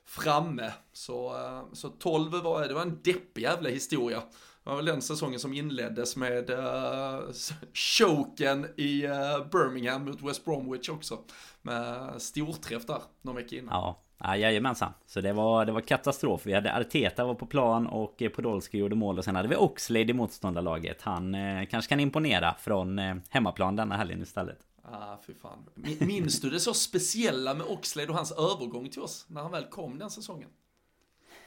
[0.06, 0.74] framme.
[0.94, 4.24] Så, uh, så 12 var, det var en deppig jävla historia.
[4.72, 7.32] Var väl den säsongen som inleddes med uh,
[7.74, 9.14] choken i uh,
[9.52, 11.20] Birmingham mot West Bromwich också.
[11.62, 13.74] Med storträff där, någon vecka innan.
[13.74, 14.02] Ja.
[14.18, 14.94] Ja, jajamensan.
[15.06, 16.46] Så det var, det var katastrof.
[16.46, 20.12] Vi hade Arteta var på plan och Podolski gjorde mål och sen hade vi Oxlade
[20.12, 21.02] i motståndarlaget.
[21.02, 24.60] Han eh, kanske kan imponera från eh, hemmaplan denna helgen istället.
[24.84, 25.70] Ah, fy fan.
[26.00, 29.66] Minns du det så speciella med Oxlade och hans övergång till oss när han väl
[29.66, 30.50] kom den säsongen?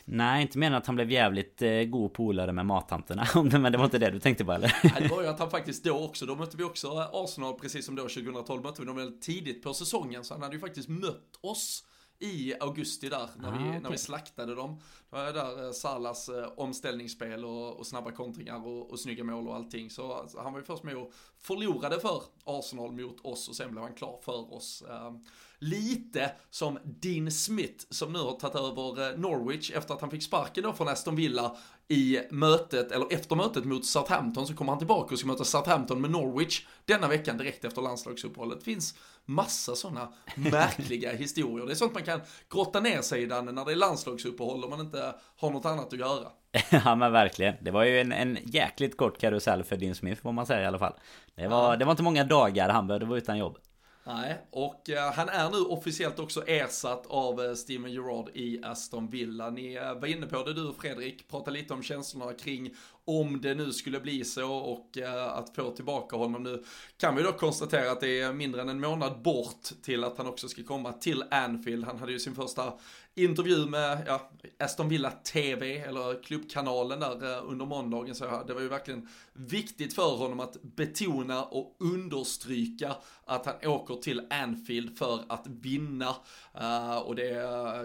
[0.05, 3.27] Nej, inte mer än att han blev jävligt eh, god polare med mattanterna.
[3.59, 4.77] Men det var inte det du tänkte på eller?
[4.85, 7.87] Nej, det var ju att han faktiskt då också, då mötte vi också Arsenal precis
[7.87, 10.25] som då 2012 mötte vi dem väldigt tidigt på säsongen.
[10.25, 11.85] Så han hade ju faktiskt mött oss
[12.25, 13.81] i augusti där, när, ah, vi, okay.
[13.81, 14.81] när vi slaktade dem.
[15.11, 19.49] Det var där eh, Salas eh, omställningsspel och, och, snabba kontringar och, och snygga mål
[19.49, 19.91] och allting.
[19.91, 23.71] Så alltså, han var ju först med och förlorade för Arsenal mot oss och sen
[23.71, 24.83] blev han klar för oss.
[24.83, 25.13] Eh,
[25.59, 30.23] lite som Dean Smith som nu har tagit över eh, Norwich efter att han fick
[30.23, 31.57] sparken då från Aston Villa
[31.89, 36.01] i mötet, eller efter mötet mot Southampton så kommer han tillbaka och ska möta Southampton
[36.01, 38.59] med Norwich denna veckan direkt efter landslagsuppehållet.
[38.59, 38.95] Det finns
[39.25, 41.67] massa sådana märkliga historier.
[41.67, 42.21] Det är sånt man kan
[42.51, 45.99] grotta ner sig i när det är landslagsuppehåll och man inte har något annat att
[45.99, 46.29] göra.
[46.85, 47.55] ja men verkligen.
[47.61, 50.67] Det var ju en, en jäkligt kort karusell för Dean Smith får man säga i
[50.67, 50.95] alla fall.
[51.35, 51.77] Det var, ja.
[51.77, 53.59] det var inte många dagar han behövde vara utan jobb.
[54.07, 59.09] Nej, och eh, han är nu officiellt också ersatt av eh, Steven Gerrard i Aston
[59.09, 59.51] Villa.
[59.51, 63.41] Ni eh, var inne på det du och Fredrik, pratade lite om känslorna kring om
[63.41, 64.99] det nu skulle bli så och
[65.31, 66.65] att få tillbaka honom nu.
[66.97, 70.27] Kan vi då konstatera att det är mindre än en månad bort till att han
[70.27, 71.85] också ska komma till Anfield.
[71.85, 72.73] Han hade ju sin första
[73.15, 78.15] intervju med ja, Aston Villa TV, eller klubbkanalen där eh, under måndagen.
[78.15, 83.95] Så det var ju verkligen viktigt för honom att betona och understryka att han åker
[83.95, 86.17] till Anfield för att vinna.
[86.61, 87.33] Uh, och det,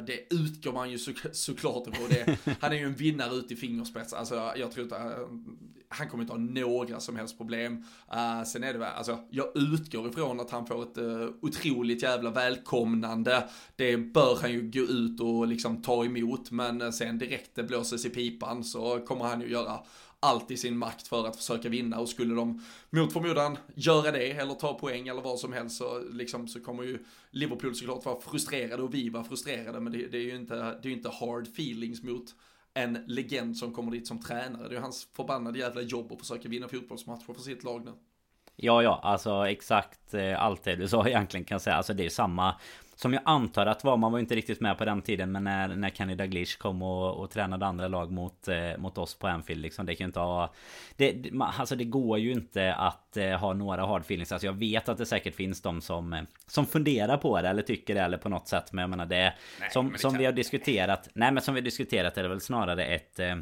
[0.08, 2.10] det utgår man ju så, såklart ifrån.
[2.10, 4.14] Det, han är ju en vinnare ut i fingerspets.
[4.14, 5.28] Alltså jag tror inte, eh,
[5.90, 7.84] han kommer inte ha några som helst problem.
[8.14, 12.04] Uh, sen är det väl, alltså jag utgår ifrån att han får ett uh, otroligt
[12.04, 13.50] jävla välkomnande.
[13.76, 17.64] Det bör han ju gå ut och liksom ta emot, men eh, sen direkt det
[17.64, 19.80] blåses i pipan så kommer han ju göra
[20.20, 24.32] allt i sin makt för att försöka vinna och skulle de mot förmodan göra det
[24.32, 28.22] eller ta poäng eller vad som helst så, liksom, så kommer ju Liverpool såklart vara
[28.22, 31.48] frustrerade och vi var frustrerade men det, det är ju inte, det är inte hard
[31.48, 32.36] feelings mot
[32.74, 34.64] en legend som kommer dit som tränare.
[34.64, 37.92] Det är ju hans förbannade jävla jobb att försöka vinna fotbollsmatcher för sitt lag nu.
[38.56, 41.76] Ja, ja, alltså exakt eh, allt det du sa egentligen kan jag säga.
[41.76, 42.56] Alltså det är samma
[43.02, 45.68] som jag antar att var, man var inte riktigt med på den tiden Men när,
[45.68, 49.62] när Kenny Dalglish kom och, och tränade andra lag mot, eh, mot oss på Anfield
[49.62, 50.54] liksom Det kan inte ha
[50.96, 54.32] det, Alltså det går ju inte att eh, ha några hard feelings.
[54.32, 57.62] Alltså jag vet att det säkert finns de som eh, Som funderar på det eller
[57.62, 60.26] tycker det eller på något sätt Men jag menar det nej, Som, det som vi
[60.26, 63.36] har diskuterat Nej men som vi har diskuterat är det väl snarare ett eh,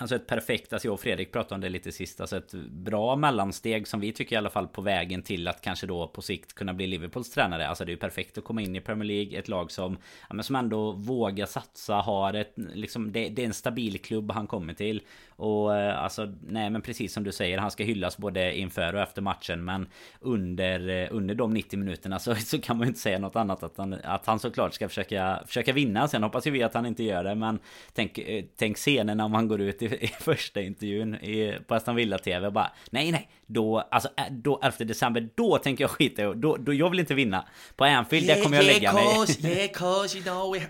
[0.00, 3.16] Alltså ett perfekt, alltså jag och Fredrik pratade om det lite sist Alltså ett bra
[3.16, 6.52] mellansteg som vi tycker i alla fall på vägen till att kanske då på sikt
[6.52, 7.68] kunna bli Liverpools tränare.
[7.68, 10.34] Alltså det är ju perfekt att komma in i Premier League Ett lag som, ja,
[10.34, 14.46] men som ändå vågar satsa Har ett, liksom det, det är en stabil klubb han
[14.46, 15.02] kommer till
[15.36, 19.00] och eh, alltså, nej men precis som du säger, han ska hyllas både inför och
[19.00, 19.64] efter matchen.
[19.64, 19.86] Men
[20.20, 23.62] under, eh, under de 90 minuterna så, så kan man ju inte säga något annat.
[23.62, 26.08] Att han, att han såklart ska försöka, försöka vinna.
[26.08, 27.34] Sen hoppas ju vi att han inte gör det.
[27.34, 27.58] Men
[27.92, 31.96] tänk, eh, tänk scenen när man går ut i, i första intervjun i, på Aston
[31.96, 36.22] Villa TV och bara Nej nej, då, alltså då 11 december, då tänker jag skita
[36.22, 37.44] i då, då, jag vill inte vinna.
[37.76, 39.56] På Anfield, yeah, där kommer jag yeah, lägga cause, mig.
[39.56, 40.60] yeah, cause you know, we,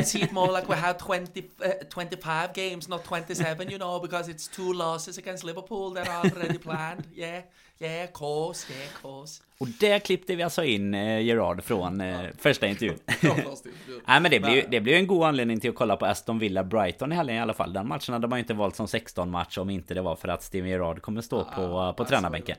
[0.00, 3.95] I see it more like we have 20, uh, 25 games, not 27, you know,
[4.02, 7.02] because it's two losses against Liverpool that are already planned.
[7.14, 7.42] Yeah,
[7.78, 9.42] yeah, course, yeah, course.
[9.58, 12.98] Och där klippte vi alltså in eh, Gerard från eh, första intervjun.
[14.06, 16.38] Nej men det blir, ju, det ju en god anledning till att kolla på Aston
[16.38, 17.72] Villa Brighton i helgen i alla fall.
[17.72, 20.28] Den matchen hade man ju inte valt som 16 match om inte det var för
[20.28, 22.56] att Steven Gerard kommer stå på, på alltså, tränarbänken.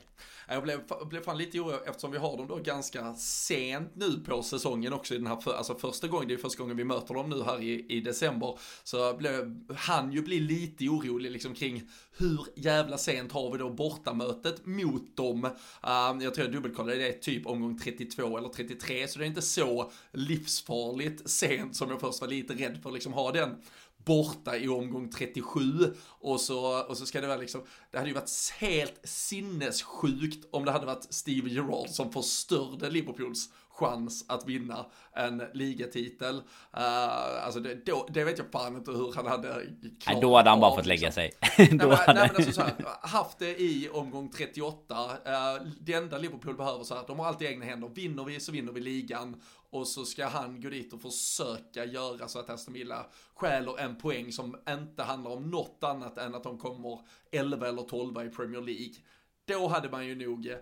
[0.48, 4.20] Eh, jag blev, blev fan lite orolig eftersom vi har dem då ganska sent nu
[4.26, 6.84] på säsongen också i den här, för, alltså första gången, det är första gången vi
[6.84, 8.60] möter dem nu här i, i december.
[8.84, 13.70] Så blev, han ju bli lite orolig liksom kring hur jävla sent har vi då
[13.70, 15.46] bortamötet mot dem?
[15.46, 19.28] Uh, jag tror jag dubbelkollade, det är typ omgång 32 eller 33, så det är
[19.28, 23.56] inte så livsfarligt sent som jag först var lite rädd för liksom ha den
[24.08, 25.62] borta i omgång 37
[26.20, 30.66] och så, och så ska det vara liksom, det hade ju varit helt sinnessjukt om
[30.66, 36.36] det hade varit Steve Gerrard som förstörde Liverpools chans att vinna en ligatitel.
[36.36, 40.36] Uh, alltså det, då, det vet jag fan inte hur han hade klarat Nej, då
[40.36, 41.12] hade han bara fått lägga liksom.
[41.12, 41.32] sig.
[41.58, 44.96] nej, men, nej, men alltså så här, haft det i omgång 38.
[44.96, 47.88] Uh, eh, det enda Liverpool behöver så här, de har alltid egna händer.
[47.88, 49.42] Vinner vi så vinner vi ligan.
[49.70, 53.96] Och så ska han gå dit och försöka göra så att Aston Villa stjäler en
[53.96, 57.00] poäng som inte handlar om något annat än att de kommer
[57.32, 58.96] 11 eller 12 i Premier League.
[59.46, 60.58] Då hade man ju nog eh,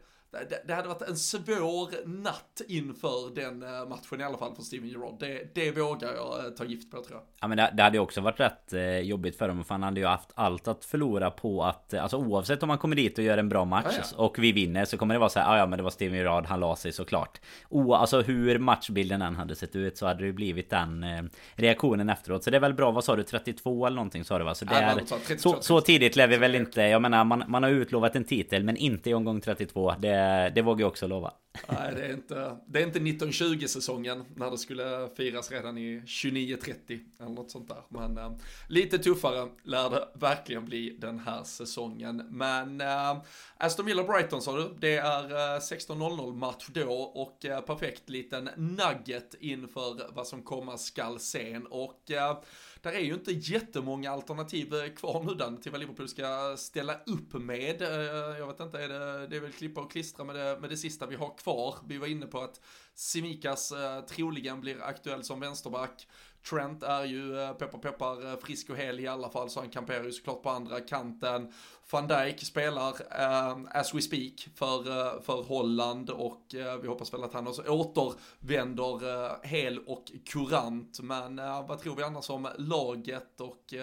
[0.49, 4.63] det, det, hade varit en svår natt inför den eh, matchen i alla fall för
[4.63, 5.19] Steven Gerrard.
[5.19, 7.21] Det, det vågar jag eh, ta gift på tror jag.
[7.41, 9.63] Ja men det, det hade också varit rätt eh, jobbigt för dem.
[9.63, 12.95] För han hade ju haft allt att förlora på att Alltså oavsett om man kommer
[12.95, 14.23] dit och gör en bra match ja, ja.
[14.23, 16.17] Och vi vinner så kommer det vara så här ah, Ja men det var Steven
[16.17, 20.19] Gerrard, han la sig såklart o, Alltså hur matchbilden än hade sett ut Så hade
[20.19, 21.23] det ju blivit den eh,
[21.55, 23.23] reaktionen efteråt Så det är väl bra, vad sa du?
[23.23, 24.55] 32 eller någonting sa du va?
[24.55, 27.43] Så, det är, ja, 32, så, så tidigt lär vi väl inte Jag menar man,
[27.47, 30.87] man har utlovat en titel Men inte i omgång 32 Det Eh, det vågar jag
[30.87, 31.33] också lova.
[31.67, 36.99] Nej, det är inte, det är inte 1920-säsongen när det skulle firas redan i 29-30
[37.19, 37.81] eller något sånt där.
[37.89, 38.31] Men äh,
[38.69, 42.27] lite tuffare lär det verkligen bli den här säsongen.
[42.29, 43.17] Men äh,
[43.57, 48.49] Aston Villa Brighton sa du, det är äh, 16.00 match då och äh, perfekt liten
[48.55, 51.65] nugget inför vad som komma skall sen.
[51.65, 52.37] Och äh,
[52.85, 56.95] där är ju inte jättemånga alternativ eh, kvar nu Dan till vad Liverpool ska ställa
[57.05, 57.81] upp med.
[57.81, 60.69] Eh, jag vet inte, är det, det är väl klippa och klistra med det, med
[60.69, 61.75] det sista vi har kvar.
[61.87, 62.61] Vi var inne på att
[62.95, 66.07] Simikas eh, troligen blir aktuell som vänsterback.
[66.49, 69.69] Trent är ju, eh, peppar peppar, eh, frisk och hel i alla fall, så han
[69.69, 71.53] kamperar ju såklart på andra kanten.
[71.91, 77.13] Van Dijk spelar eh, as we speak för, eh, för Holland och eh, vi hoppas
[77.13, 80.99] väl att han också återvänder eh, hel och kurant.
[80.99, 81.35] Men
[81.67, 83.73] vad tror vi annars om laget och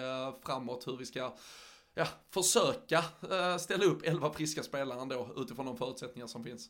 [0.45, 1.33] framåt hur vi ska
[1.93, 3.03] ja, försöka
[3.59, 6.69] ställa upp 11 friska spelare ändå utifrån de förutsättningar som finns?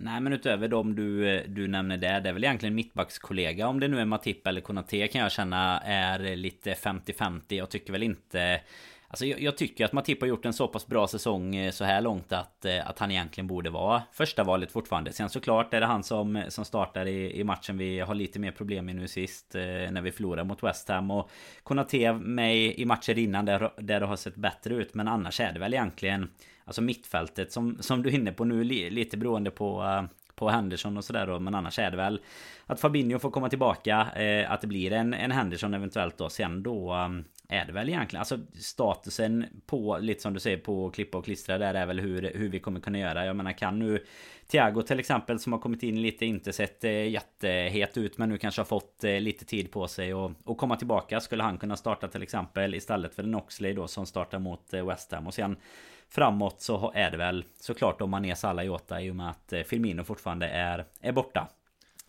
[0.00, 3.80] Nej men utöver de du, eh, du nämner där Det är väl egentligen mittbackskollega Om
[3.80, 8.02] det nu är Matip eller Konate kan jag känna är lite 50-50 Jag tycker väl
[8.02, 8.60] inte
[9.08, 11.84] Alltså jag, jag, tycker att Matip har gjort en så pass bra säsong eh, så
[11.84, 15.12] här långt att, eh, att han egentligen borde vara första valet fortfarande.
[15.12, 18.50] Sen såklart är det han som, som startar i, i matchen vi har lite mer
[18.50, 19.54] problem med nu sist.
[19.90, 21.10] När vi förlorar mot West Ham.
[21.10, 21.30] Och
[21.62, 24.94] Konate med i matcher innan där, där det har sett bättre ut.
[24.94, 26.28] Men annars är det väl egentligen
[26.66, 30.02] Alltså mittfältet som, som du är inne på nu lite beroende på eh,
[30.36, 31.40] på Henderson och sådär då.
[31.40, 32.20] Men annars är det väl
[32.66, 34.06] att Fabinho får komma tillbaka.
[34.16, 36.28] Eh, att det blir en, en Henderson eventuellt då.
[36.28, 40.90] Sen då um, är det väl egentligen alltså statusen på lite som du säger på
[40.90, 43.26] klippa och klistra där är väl hur, hur vi kommer kunna göra.
[43.26, 44.04] Jag menar kan nu
[44.46, 48.38] Thiago till exempel som har kommit in lite inte sett eh, jättehet ut men nu
[48.38, 51.20] kanske har fått eh, lite tid på sig och, och komma tillbaka.
[51.20, 54.86] Skulle han kunna starta till exempel istället för en Oxley då som startar mot eh,
[54.86, 55.56] West Ham och sen
[56.08, 59.52] Framåt så är det väl såklart om man är Salah Jota i och med att
[59.52, 61.48] eh, Firmino fortfarande är, är borta.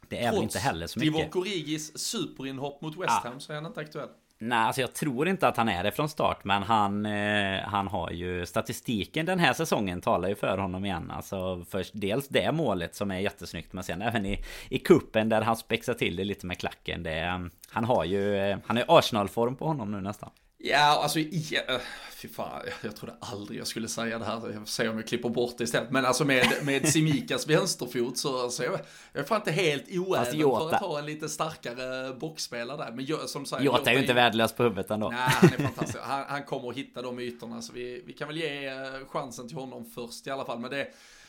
[0.10, 1.15] Det är Trots väl inte heller så mycket.
[1.15, 3.39] Divock Origis superinhopp mot West Ham ja.
[3.39, 4.10] så är han inte aktuell.
[4.39, 7.88] Nej, alltså jag tror inte att han är det från start Men han, eh, han
[7.88, 12.51] har ju Statistiken den här säsongen talar ju för honom igen Alltså först dels det
[12.51, 16.23] målet som är jättesnyggt Men sen även i, i kuppen där han spexar till det
[16.23, 20.29] lite med klacken det, Han har ju eh, Han har Arsenal-form på honom nu nästan
[20.60, 21.80] Ja, alltså, ja, äh,
[22.12, 24.34] fy fan, jag trodde aldrig jag skulle säga det här.
[24.34, 25.91] Jag får se om jag klipper bort det istället.
[25.91, 28.80] Men alltså med, med Simikas vänsterfot så, alltså, jag,
[29.13, 32.91] jag är fan inte helt oäven för att ha en lite starkare boxspelare där.
[32.91, 35.10] Men jag, som sagt, Jota är ju inte värdelös på huvudet ändå.
[35.10, 36.00] Nej, han är fantastisk.
[36.04, 37.62] Han, han kommer att hitta de ytorna.
[37.62, 38.76] Så vi, vi kan väl ge eh,
[39.08, 40.60] chansen till honom först i alla fall.
[40.60, 40.88] Men det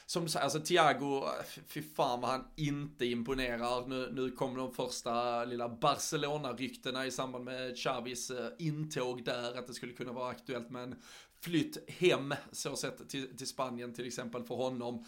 [0.09, 1.25] som du säger, alltså Thiago,
[1.67, 3.87] fy fan vad han inte imponerar.
[3.87, 9.67] Nu, nu kom de första lilla Barcelona-ryktena i samband med Xavis eh, intåg där, att
[9.67, 11.03] det skulle kunna vara aktuellt med en
[11.41, 15.05] flytt hem, så sett till, till Spanien till exempel för honom.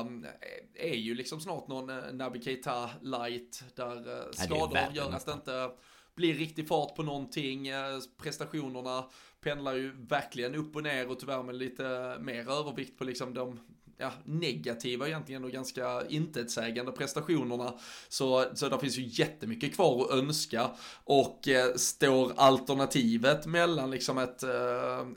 [0.00, 0.26] Um,
[0.74, 5.32] är ju liksom snart någon uh, Naby Keita light, där uh, skador gör att det
[5.32, 5.70] inte
[6.14, 7.72] blir riktig fart på någonting.
[7.72, 9.04] Uh, prestationerna
[9.40, 13.60] pendlar ju verkligen upp och ner och tyvärr med lite mer övervikt på liksom de
[13.98, 17.74] ja, negativa egentligen och ganska intetsägande prestationerna.
[18.08, 20.70] Så, så där finns ju jättemycket kvar att önska.
[21.04, 24.50] Och eh, står alternativet mellan liksom ett, eh,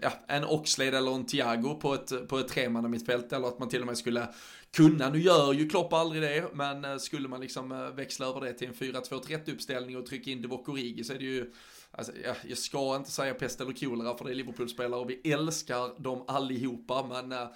[0.01, 3.81] ja, en Oxlade eller en Thiago på ett, på ett tremannamittfält eller att man till
[3.81, 4.27] och med skulle
[4.71, 8.41] kunna, nu gör ju Klopp aldrig det, men eh, skulle man liksom eh, växla över
[8.41, 11.53] det till en 4-2-3 uppställning och trycka in Divock Origi så är det ju
[11.91, 15.31] Alltså, jag, jag ska inte säga pest eller kolera för det är Liverpool-spelare och vi
[15.31, 17.47] älskar dem allihopa men äh,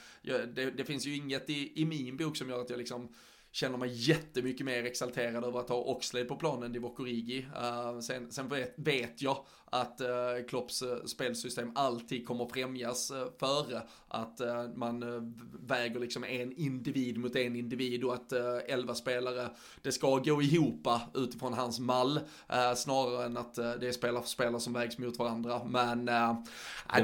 [0.53, 3.09] det, det, finns ju inget i, i min bok som gör att jag liksom
[3.51, 7.41] känner mig jättemycket mer exalterad över att ha Oxlade på planen än Divock Origi.
[7.41, 13.17] Uh, sen, sen vet, vet, jag att uh, Klopps uh, spelsystem alltid kommer främjas uh,
[13.39, 14.41] före att
[14.75, 15.03] man
[15.67, 18.33] väger liksom en individ mot en individ och att
[18.67, 19.49] elva spelare,
[19.81, 22.19] det ska gå ihop utifrån hans mall
[22.75, 25.61] snarare än att det är spelare för spelare som vägs mot varandra.
[25.65, 26.09] Men...
[26.09, 26.35] Uh,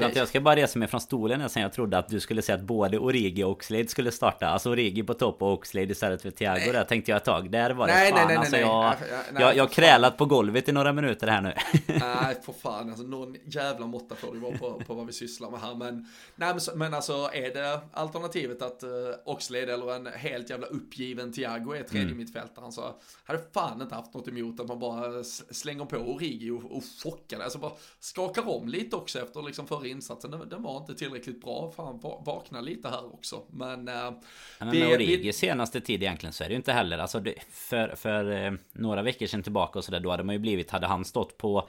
[0.00, 0.16] det...
[0.16, 2.64] Jag ska bara resa mig från stolen sen jag trodde att du skulle säga att
[2.64, 4.46] både Origi och Oxlade skulle starta.
[4.46, 6.72] Alltså Origi på topp och Oxlade istället för Thiago nej.
[6.72, 7.50] där tänkte jag ett tag.
[7.50, 8.94] Där var det nej, fan nej, nej, alltså nej, jag,
[9.32, 11.52] nej, jag, jag krälat på golvet i några minuter här nu.
[11.86, 12.88] nej, för fan.
[12.88, 15.74] Alltså någon jävla måtta får det vara på, på vad vi sysslar med här.
[15.74, 18.90] Men, nej, men, men alltså är det alternativet att uh,
[19.24, 22.18] Oxlade eller en helt jävla uppgiven Thiago är tredje mm.
[22.18, 22.94] mittfältaren så
[23.24, 27.38] hade fan inte haft något emot att man bara slänger på Origi och, och chockar
[27.38, 27.44] det.
[27.44, 30.30] Alltså bara skakar om lite också efter liksom förra insatsen.
[30.30, 31.72] Den, den var inte tillräckligt bra.
[31.76, 33.42] Fan, vakna lite här också.
[33.50, 33.88] Men...
[33.88, 34.12] Uh,
[34.58, 35.32] men det, Origi vi...
[35.32, 36.98] senaste tid egentligen så är det ju inte heller.
[36.98, 40.38] Alltså det, för, för eh, några veckor sedan tillbaka och sådär då hade man ju
[40.38, 41.68] blivit, hade han stått på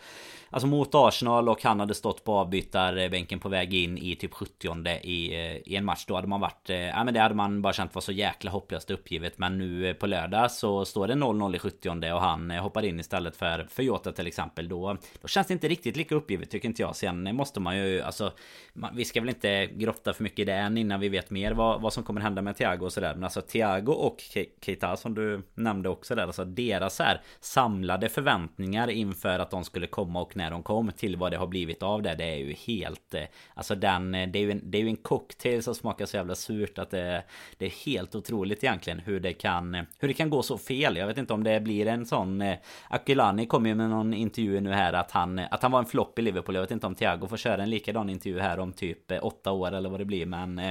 [0.54, 4.88] Alltså mot Arsenal och han hade stått på avbytarbänken på väg in i typ 70
[5.04, 6.06] i, eh, i en match.
[6.08, 6.70] Då hade man varit...
[6.70, 9.38] Eh, ja men det hade man bara känt var så jäkla hopplöst uppgivet.
[9.38, 13.00] Men nu eh, på lördag så står det 0-0 i 70 och han hoppar in
[13.00, 14.70] istället för, för Jota till exempel.
[14.70, 16.96] Då, då känns det inte riktigt lika uppgivet tycker inte jag.
[16.96, 18.32] Sen måste man ju alltså...
[18.74, 21.52] Man, vi ska väl inte grotta för mycket i det än innan vi vet mer
[21.52, 23.14] vad, vad som kommer hända med Thiago och sådär.
[23.14, 24.18] Men alltså Thiago och
[24.62, 26.24] Keita som du nämnde också där.
[26.24, 31.16] Alltså deras här samlade förväntningar inför att de skulle komma och när de kom till
[31.18, 32.16] vad det har blivit av det.
[32.16, 33.14] Det är ju helt...
[33.14, 33.24] Eh,
[33.54, 34.16] alltså den...
[34.16, 36.78] Eh, det är ju en, det är ju en cocktail som smakar så jävla surt
[36.78, 37.24] att det...
[37.58, 39.76] Det är helt otroligt egentligen hur det kan...
[39.76, 40.98] Eh, hur det kan gå så fel.
[40.98, 42.42] Jag vet inte om det blir en sån...
[42.42, 42.58] Eh,
[42.90, 45.40] Akilani kom ju med någon intervju nu här att han...
[45.40, 46.56] Att han var en flopp i Liverpool.
[46.56, 49.72] Jag vet inte om Thiago får köra en likadan intervju här om typ åtta år
[49.72, 50.26] eller vad det blir.
[50.26, 50.62] Men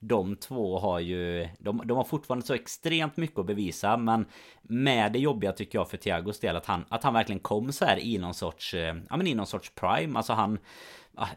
[0.00, 1.48] de två har ju...
[1.58, 3.96] De, de har fortfarande så extremt mycket att bevisa.
[3.96, 4.26] Men
[4.62, 7.84] med det jobbiga tycker jag för Thiagos del att han, att han verkligen kom så
[7.84, 8.74] här i någon sorts...
[9.08, 10.18] Ja men i någon sorts prime.
[10.18, 10.58] Alltså han...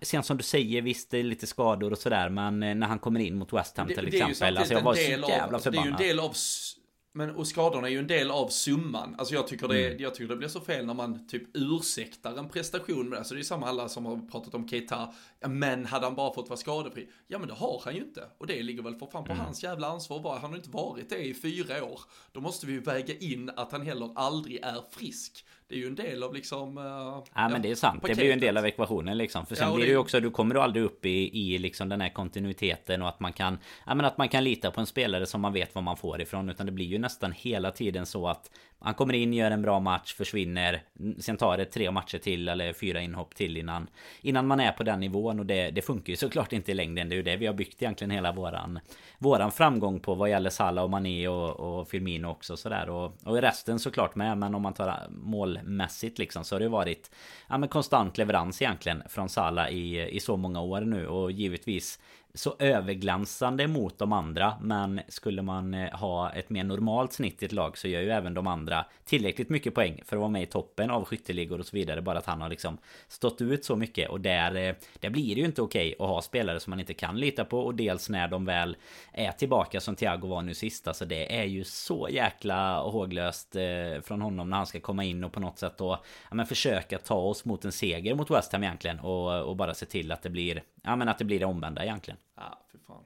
[0.01, 3.19] Sen som du säger, visst det är lite skador och sådär Men när han kommer
[3.19, 5.91] in mot West Ham till exempel Alltså jag var så jävla förbannad Det är ju
[5.91, 6.33] en del av
[7.11, 9.15] Men och skadorna är ju en del av summan.
[9.17, 10.01] Alltså jag tycker, det, mm.
[10.01, 13.17] jag tycker det blir så fel när man typ ursäktar en prestation med det.
[13.17, 15.13] Alltså det är samma alla som har pratat om Keita.
[15.47, 17.09] Men hade han bara fått vara skadefri?
[17.27, 18.29] Ja men det har han ju inte.
[18.37, 19.45] Och det ligger väl för fan på mm.
[19.45, 20.39] hans jävla ansvar.
[20.41, 22.01] Han har inte varit det i fyra år.
[22.31, 25.87] Då måste vi ju väga in att han heller aldrig är frisk det är ju
[25.87, 26.77] en del av liksom...
[26.77, 28.01] Uh, ja, ja men det är sant.
[28.01, 28.17] Paketet.
[28.17, 29.45] Det blir ju en del av ekvationen liksom.
[29.45, 31.89] För sen ja, blir det ju också, du kommer du aldrig upp i, i liksom
[31.89, 33.57] den här kontinuiteten och att man kan...
[33.85, 36.21] Ja men att man kan lita på en spelare som man vet vad man får
[36.21, 36.49] ifrån.
[36.49, 38.49] Utan det blir ju nästan hela tiden så att
[38.81, 40.81] han kommer in, gör en bra match, försvinner.
[41.19, 43.87] Sen tar det tre matcher till eller fyra inhopp till innan,
[44.21, 45.39] innan man är på den nivån.
[45.39, 47.09] Och det, det funkar ju såklart inte i längden.
[47.09, 48.79] Det är ju det vi har byggt egentligen hela våran,
[49.17, 52.89] våran framgång på vad gäller Salah och Mané och, och Firmino också sådär.
[52.89, 54.37] Och, och resten såklart med.
[54.37, 55.07] Men om man tar
[55.63, 57.11] målmässigt liksom så har det varit
[57.47, 61.07] ja, men konstant leverans egentligen från Sala i, i så många år nu.
[61.07, 61.99] Och givetvis
[62.33, 67.45] så överglansande mot de andra Men skulle man eh, ha ett mer normalt snitt i
[67.45, 70.43] ett lag så gör ju även de andra tillräckligt mycket poäng för att vara med
[70.43, 72.01] i toppen av skytteligor och så vidare.
[72.01, 72.77] Bara att han har liksom
[73.07, 76.21] stått ut så mycket och där, eh, där blir det ju inte okej att ha
[76.21, 78.77] spelare som man inte kan lita på och dels när de väl
[79.13, 80.87] är tillbaka som Thiago var nu sist.
[80.87, 85.23] Alltså det är ju så jäkla håglöst eh, från honom när han ska komma in
[85.23, 85.99] och på något sätt då
[86.29, 89.73] ja, men försöka ta oss mot en seger mot West Ham egentligen och, och bara
[89.73, 92.17] se till att det blir ja men att det blir det omvända egentligen.
[92.35, 93.03] Ja, för fan.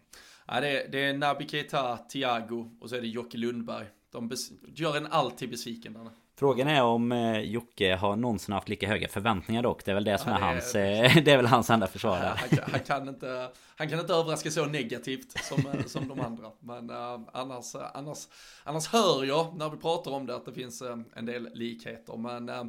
[0.48, 3.86] Ja, det, är, det är Naby Keita, Thiago och så är det Jocke Lundberg.
[4.12, 4.32] De
[4.68, 5.94] gör en alltid besviken.
[5.94, 6.10] Där.
[6.36, 9.86] Frågan är om eh, Jocke har någonsin haft lika höga förväntningar dock.
[9.86, 10.76] Det är väl det som ja, är, är hans...
[10.76, 12.18] Eh, det är väl hans enda försvar.
[12.18, 13.48] Han, han, kan inte,
[13.84, 16.52] han kan inte överraska så negativt som, eh, som de andra.
[16.60, 18.28] Men uh, annars, uh, annars,
[18.64, 22.18] annars hör jag när vi pratar om det att det finns uh, en del likheter.
[22.18, 22.66] Men uh,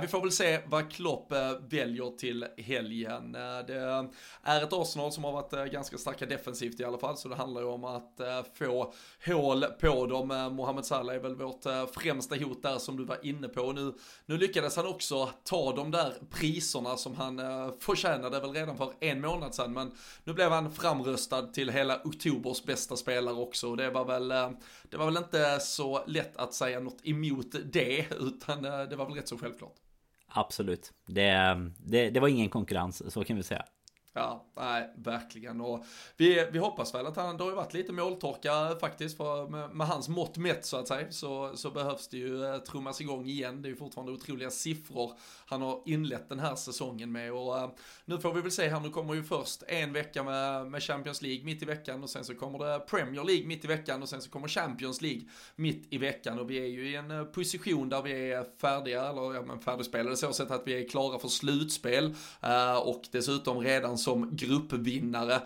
[0.00, 3.32] vi får väl se vad Klopp väljer till helgen.
[3.66, 4.08] det
[4.42, 7.16] är ett Arsenal som har varit ganska starka defensivt i alla fall.
[7.16, 8.20] Så det handlar ju om att
[8.58, 8.92] få
[9.26, 10.28] hål på dem.
[10.28, 11.64] Mohamed Salah är väl vårt
[11.94, 13.72] främsta hot där som du var inne på.
[13.72, 13.94] Nu,
[14.26, 17.40] nu lyckades han också ta de där priserna som han
[17.80, 19.72] förtjänade väl redan för en månad sedan.
[19.72, 19.92] Men
[20.24, 23.76] nu blev han framröstad till hela oktobers bästa spelare också.
[23.76, 24.50] Det var väl, eh,
[24.90, 29.06] det var väl inte så lätt att säga något emot det, utan eh, det var
[29.06, 29.74] väl rätt så självklart.
[30.28, 30.92] Absolut.
[31.06, 33.64] Det, eh, det, det var ingen konkurrens, så kan vi säga.
[34.12, 35.60] Ja, nej, verkligen.
[35.60, 35.84] Och
[36.16, 39.48] vi, vi hoppas väl att han, det har ju varit lite måltorka eh, faktiskt, för
[39.48, 43.00] med, med, hans mått mätt så att säga, så, så behövs det ju eh, trummas
[43.00, 43.62] igång igen.
[43.62, 45.12] Det är ju fortfarande otroliga siffror
[45.46, 47.32] han har inlett den här säsongen med.
[47.32, 47.70] Och uh,
[48.04, 51.22] nu får vi väl se här, nu kommer ju först en vecka med, med Champions
[51.22, 54.08] League mitt i veckan och sen så kommer det Premier League mitt i veckan och
[54.08, 55.22] sen så kommer Champions League
[55.56, 56.38] mitt i veckan.
[56.38, 60.16] Och vi är ju i en position där vi är färdiga, eller ja men färdigspelade
[60.16, 62.14] så sätt att vi är klara för slutspel.
[62.44, 65.40] Uh, och dessutom redan som gruppvinnare.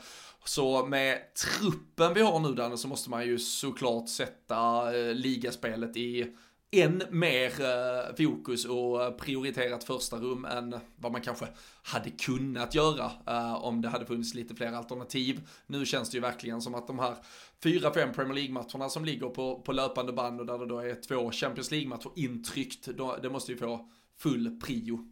[0.44, 5.96] Så med truppen vi har nu Danne så måste man ju såklart sätta eh, ligaspelet
[5.96, 6.34] i
[6.76, 11.46] än mer eh, fokus och eh, prioriterat första rum än vad man kanske
[11.82, 15.48] hade kunnat göra eh, om det hade funnits lite fler alternativ.
[15.66, 17.16] Nu känns det ju verkligen som att de här
[17.62, 20.94] fyra, fem Premier League-matcherna som ligger på, på löpande band och där det då är
[20.94, 23.88] två Champions League-matcher intryckt, då, det måste ju få
[24.18, 25.11] full prio.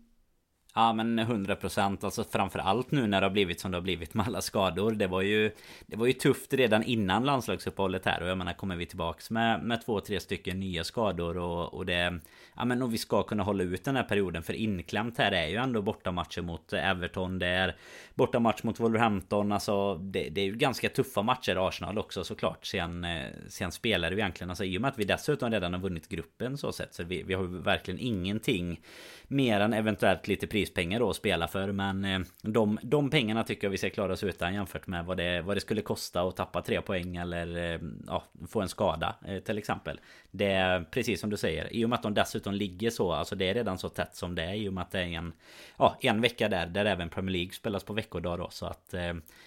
[0.74, 4.26] Ja men 100% alltså framförallt nu när det har blivit som det har blivit med
[4.26, 4.90] alla skador.
[4.90, 5.50] Det var ju
[5.86, 8.22] Det var ju tufft redan innan landslagsuppehållet här.
[8.22, 11.86] Och jag menar kommer vi tillbaks med, med två, tre stycken nya skador och, och
[11.86, 12.20] det
[12.56, 14.42] Ja men och vi ska kunna hålla ut den här perioden.
[14.42, 17.38] För inklämt här är ju ändå bortamatcher mot Everton.
[17.38, 17.76] Det är
[18.14, 19.52] bortamatch mot Wolverhampton.
[19.52, 21.68] Alltså det, det, är ju ganska tuffa matcher.
[21.68, 23.06] Arsenal också såklart Sen,
[23.48, 24.50] sen spelar vi egentligen.
[24.50, 27.22] Alltså i och med att vi dessutom redan har vunnit gruppen så sett Så vi,
[27.22, 28.80] vi har ju verkligen ingenting
[29.32, 33.66] Mer än eventuellt lite prispengar då att spela för Men eh, de, de pengarna tycker
[33.66, 36.36] jag vi ska klara oss utan jämfört med vad det, vad det skulle kosta att
[36.36, 40.00] tappa tre poäng eller eh, ja, få en skada till exempel.
[40.30, 43.36] Det är precis som du säger I och med att de dessutom ligger så Alltså
[43.36, 45.32] det är redan så tätt som det är i och med att det är en
[45.78, 48.94] Ja en vecka där där även Premier League spelas på veckodag då Så att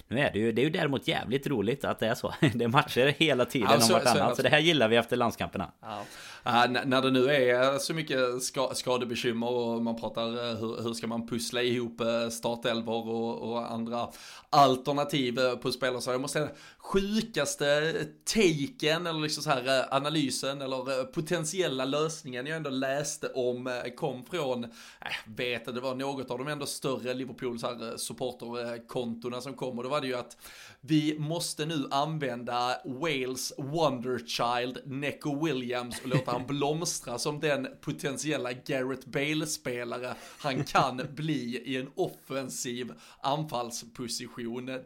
[0.07, 2.33] Nu är det ju Det är ju däremot jävligt roligt att det är så.
[2.53, 4.95] Det är matcher hela tiden ja, så, om vartannat så, så, det här gillar vi
[4.95, 5.71] efter landskamperna.
[5.81, 6.05] Ja.
[6.45, 10.25] Uh, när det nu är så mycket ska, skadebekymmer och man pratar
[10.59, 14.07] hur, hur, ska man pussla ihop eh, startelvor och, och, andra
[14.53, 17.93] alternativ på spelare så jag måste säga sjukaste
[18.25, 24.61] taken eller liksom så här analysen eller potentiella lösningen jag ändå läste om kom från,
[25.01, 27.59] jag vet att det var något av de ändå större Liverpool
[27.97, 30.37] supporterkontona som kom och då var det ju att
[30.81, 38.53] vi måste nu använda Wales Wonderchild Neco Williams och låta han blomstra som den potentiella
[38.53, 44.42] Garrett Bale-spelare han kan bli i en offensiv anfallsposition.
[44.65, 44.83] Det,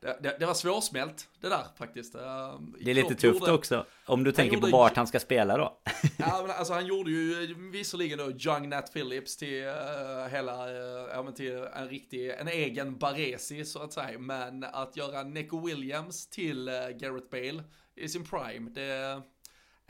[0.00, 2.14] det, det, det var svårsmält det där faktiskt.
[2.14, 2.20] Uh,
[2.80, 3.86] det är lite tufft gjorde, också.
[4.06, 5.80] Om du tänker på vart han ska spela då.
[6.18, 11.08] ja, men alltså han gjorde ju visserligen då Young Nat Phillips till uh, hela, uh,
[11.12, 14.18] ja men till en riktig, en egen Baresi så att säga.
[14.18, 19.22] Men att göra Neko Williams till uh, Garrett Bale i sin prime, det,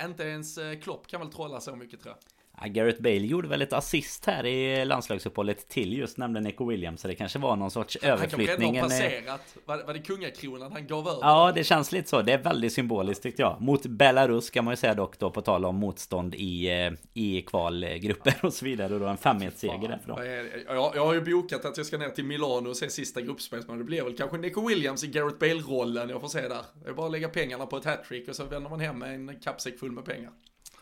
[0.02, 2.39] inte ens Klopp kan väl trolla så mycket tror jag.
[2.68, 7.00] Gareth Bale gjorde väl ett assist här i landslagsuppehållet till just nämligen Nico Williams.
[7.00, 8.80] Så det kanske var någon sorts överflyttning.
[8.80, 9.56] Han kanske redan har passerat.
[9.64, 11.18] Var, var det kungakronan han gav över?
[11.20, 12.22] Ja, det känns lite så.
[12.22, 13.60] Det är väldigt symboliskt tyckte jag.
[13.60, 17.42] Mot Belarus kan man ju säga dock då på tal om motstånd i, eh, i
[17.42, 18.94] kvalgrupper och så vidare.
[18.94, 20.26] Och då en 5 seger därifrån.
[20.66, 23.68] Jag, jag har ju bokat att jag ska ner till Milano och se sista gruppspelet.
[23.68, 26.62] Men det blir väl kanske Nico Williams i Gareth Bale-rollen jag får se där.
[26.84, 29.14] Det är bara att lägga pengarna på ett hattrick och så vänder man hem med
[29.14, 30.30] en kappsäck full med pengar.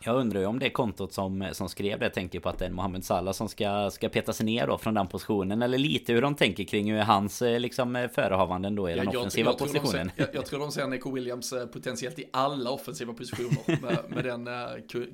[0.03, 2.69] Jag undrar ju om det kontot som, som skrev det tänker på att det är
[2.69, 5.61] Mohamed Salah som ska, ska peta sig ner då från den positionen.
[5.61, 9.09] Eller lite hur de tänker kring hur hans eh, liksom, eh, förehavanden då i den
[9.11, 10.11] ja, offensiva jag, jag positionen.
[10.15, 13.81] Ser, jag, jag, tror de ser Nico Williams eh, potentiellt i alla offensiva positioner.
[13.81, 14.49] med, med den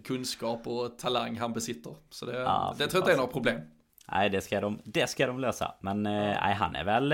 [0.04, 1.96] kunskap och talang han besitter.
[2.10, 3.62] Så det, ja, det tror jag inte är några problem.
[4.12, 6.12] Nej det ska de, det ska de lösa Men ja.
[6.12, 7.14] nej, han är väl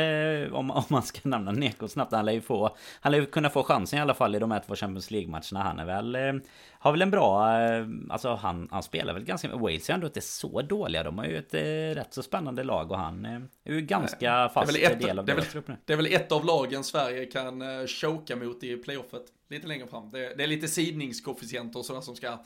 [0.54, 3.50] om, om man ska nämna Neko snabbt Han lär ju få Han lär ju kunna
[3.50, 6.42] få chansen i alla fall i de här två Champions League-matcherna Han är väl
[6.84, 7.62] har väl en bra...
[7.62, 9.56] Eh, alltså han, han spelar väl ganska...
[9.56, 11.04] Wales är ändå inte så dåliga.
[11.04, 14.50] De har ju ett eh, rätt så spännande lag och han eh, är ju ganska
[14.54, 15.78] fast ett, del av det deras trupp nu.
[15.86, 19.24] Det är väl ett av lagen Sverige kan choka mot i playoffet.
[19.50, 20.12] Lite längre fram.
[20.12, 22.38] Det, det är lite sidningskoefficienter och sådär som ska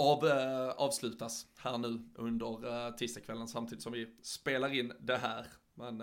[0.00, 0.24] av,
[0.76, 5.46] avslutas här nu under tisdagskvällen samtidigt som vi spelar in det här.
[5.74, 6.02] Men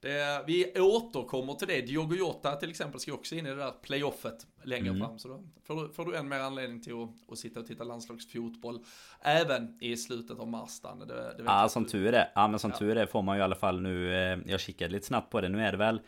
[0.00, 1.80] det, vi återkommer till det.
[1.80, 5.00] Diogo Jota till exempel ska också in i det där playoffet längre mm.
[5.00, 5.18] fram.
[5.18, 7.84] Så då får du, får du en mer anledning till att, att sitta och titta
[7.84, 8.84] landslagsfotboll.
[9.20, 10.80] Även i slutet av mars.
[10.80, 12.32] Det, det ja, som tur är.
[12.34, 12.78] Ja, men som ja.
[12.78, 14.14] tur är får man ju i alla fall nu.
[14.14, 15.48] Eh, jag kikade lite snabbt på det.
[15.48, 16.00] Nu är det väl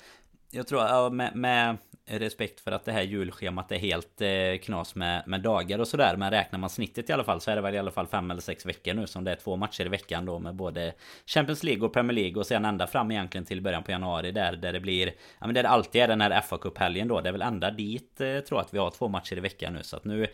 [0.51, 1.77] jag tror med, med
[2.19, 6.17] respekt för att det här julschemat är helt eh, knas med, med dagar och sådär.
[6.17, 8.31] Men räknar man snittet i alla fall så är det väl i alla fall fem
[8.31, 10.93] eller sex veckor nu som det är två matcher i veckan då med både
[11.27, 14.53] Champions League och Premier League och sen ända fram egentligen till början på januari där,
[14.53, 15.07] där det blir
[15.39, 17.21] Ja men där det alltid är den här FA Cup-helgen då.
[17.21, 19.73] Det är väl ända dit eh, tror jag att vi har två matcher i veckan
[19.73, 20.27] nu så att nu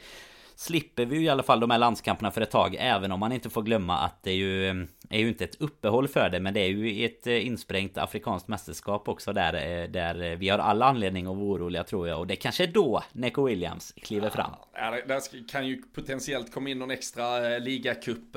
[0.57, 2.77] slipper vi ju i alla fall de här landskamperna för ett tag.
[2.79, 4.69] Även om man inte får glömma att det är ju,
[5.11, 6.41] är ju inte ett uppehåll för det.
[6.41, 10.59] Men det är ju ett eh, insprängt afrikanskt mästerskap också där, eh, där vi har
[10.59, 12.19] alla anledning att vara oroliga tror jag.
[12.19, 14.51] Och det kanske är då Neko Williams kliver fram.
[14.75, 18.37] Ja, där kan ju potentiellt komma in någon extra eh, ligacup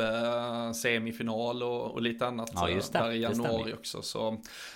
[0.76, 2.52] semifinal och, och lite annat.
[2.54, 3.00] Ja, just det.
[3.00, 4.02] Där i januari också.
[4.02, 4.32] Så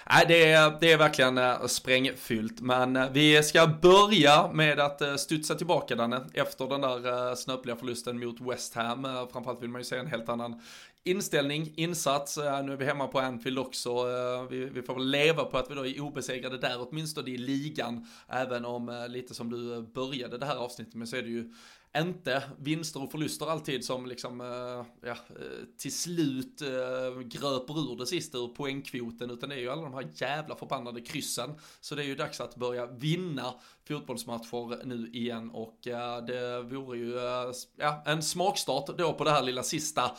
[0.09, 2.61] nej, det, är, det är verkligen sprängfyllt.
[2.61, 8.41] Men vi ska börja med att studsa tillbaka Danne efter den där snöpliga förlusten mot
[8.41, 9.05] West Ham.
[9.05, 10.61] Eh, framförallt vill man ju se en helt annan
[11.03, 12.37] inställning, insats.
[12.37, 13.89] Eh, nu är vi hemma på Anfield också.
[13.89, 17.37] Eh, vi, vi får väl leva på att vi då är obesegrade där, åtminstone i
[17.37, 18.07] ligan.
[18.27, 21.53] Även om, lite som du började det här avsnittet med, så är det ju
[21.97, 27.97] inte vinster och förluster alltid som liksom, eh, ja, eh, till slut eh, gröper ur
[27.97, 31.53] det sista ur poängkvoten, utan det är ju alla de här jävla förbannade kryssen.
[31.81, 33.53] Så det är ju dags att börja vinna
[33.87, 35.79] fotbollsmatcher nu igen och
[36.27, 37.13] det vore ju
[37.77, 40.11] ja, en smakstart då på det här lilla sista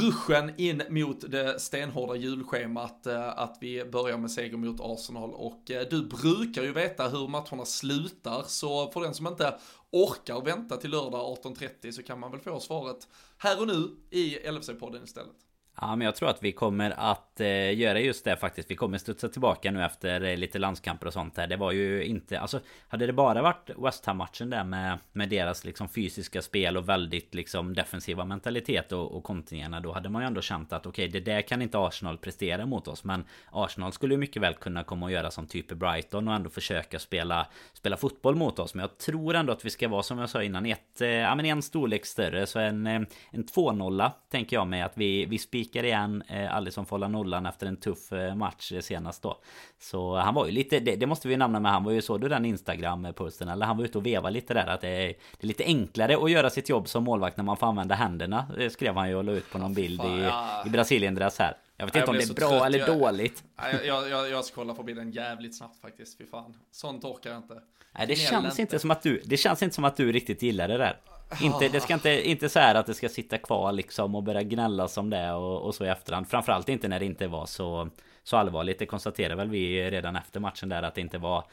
[0.00, 3.06] ruschen in mot det stenhårda julschemat
[3.36, 8.44] att vi börjar med seger mot Arsenal och du brukar ju veta hur matcherna slutar
[8.46, 9.58] så för den som inte
[9.92, 14.38] orkar vänta till lördag 18.30 så kan man väl få svaret här och nu i
[14.38, 15.36] LFC-podden istället.
[15.82, 18.70] Ja men jag tror att vi kommer att eh, göra just det faktiskt.
[18.70, 21.46] Vi kommer studsa tillbaka nu efter eh, lite landskamper och sånt här.
[21.46, 25.64] Det var ju inte, alltså hade det bara varit West Ham-matchen där med, med deras
[25.64, 29.80] liksom fysiska spel och väldigt liksom defensiva mentalitet och, och kontringarna.
[29.80, 32.66] Då hade man ju ändå känt att okej okay, det där kan inte Arsenal prestera
[32.66, 33.04] mot oss.
[33.04, 36.50] Men Arsenal skulle ju mycket väl kunna komma och göra som typ Brighton och ändå
[36.50, 38.74] försöka spela, spela fotboll mot oss.
[38.74, 41.34] Men jag tror ändå att vi ska vara som jag sa innan ett, eh, ja
[41.34, 42.46] men en storlek större.
[42.46, 43.00] Så en, eh,
[43.30, 46.22] en 2-0 tänker jag mig att vi, vi spikar spikar igen.
[46.28, 49.38] Eh, Alisson får hålla nollan efter en tuff eh, match senast då.
[49.78, 52.20] Så han var ju lite, det, det måste vi nämna med han var ju, såg
[52.20, 53.48] du den Instagram-posten?
[53.48, 56.16] Eller han var ute och vevade lite där att det är, det är lite enklare
[56.16, 58.46] att göra sitt jobb som målvakt när man får använda händerna.
[58.56, 60.30] Det eh, skrev han ju och la ut på någon bild i,
[60.66, 61.56] i Brasilien-dress här.
[61.76, 62.66] Jag vet inte om det är bra trött.
[62.66, 63.44] eller jag, dåligt.
[63.56, 66.54] Jag, jag, jag, jag scrollar förbi den jävligt snabbt faktiskt, fy fan.
[66.70, 67.54] Sånt orkar jag inte.
[67.98, 70.68] Nej, det känns inte som att du, det känns inte som att du riktigt gillar
[70.68, 70.96] det där.
[71.40, 74.42] Inte, det ska inte, inte så här att det ska sitta kvar liksom och börja
[74.42, 76.28] gnälla som det och, och så i efterhand.
[76.28, 77.88] Framförallt inte när det inte var så,
[78.22, 78.78] så allvarligt.
[78.78, 81.44] Det konstaterade väl vi redan efter matchen där att det inte var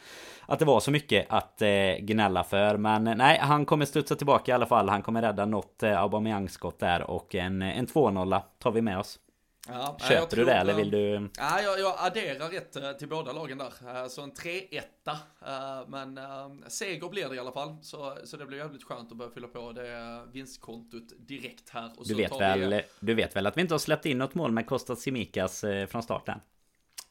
[0.45, 2.77] att det var så mycket att eh, gnälla för.
[2.77, 4.89] Men nej, han kommer studsa tillbaka i alla fall.
[4.89, 9.19] Han kommer rädda något eh, Aubameyang-skott där och en, en 2-0 tar vi med oss.
[9.67, 11.29] Ja, Köper du det eller vill du?
[11.37, 14.07] Ja, jag, jag adderar rätt till båda lagen där.
[14.09, 15.85] Så en 3-1.
[15.87, 16.19] Men
[16.67, 17.77] seger blir det i alla fall.
[17.81, 21.91] Så, så det blir jävligt skönt att börja fylla på det vinstkontot direkt här.
[22.05, 24.67] du, vet väl, du vet väl att vi inte har släppt in något mål med
[24.67, 26.39] Kostas Simikas från starten?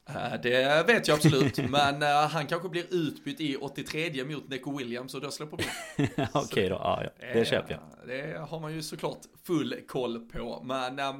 [0.07, 4.77] Eh, det vet jag absolut, men uh, han kanske blir utbytt i 83 mot Neco
[4.77, 5.63] Williams och då släpper vi.
[6.15, 7.27] Okej okay då, ja, ja.
[7.33, 7.81] det köper jag.
[8.07, 11.15] Det har man ju såklart full koll på, men uh,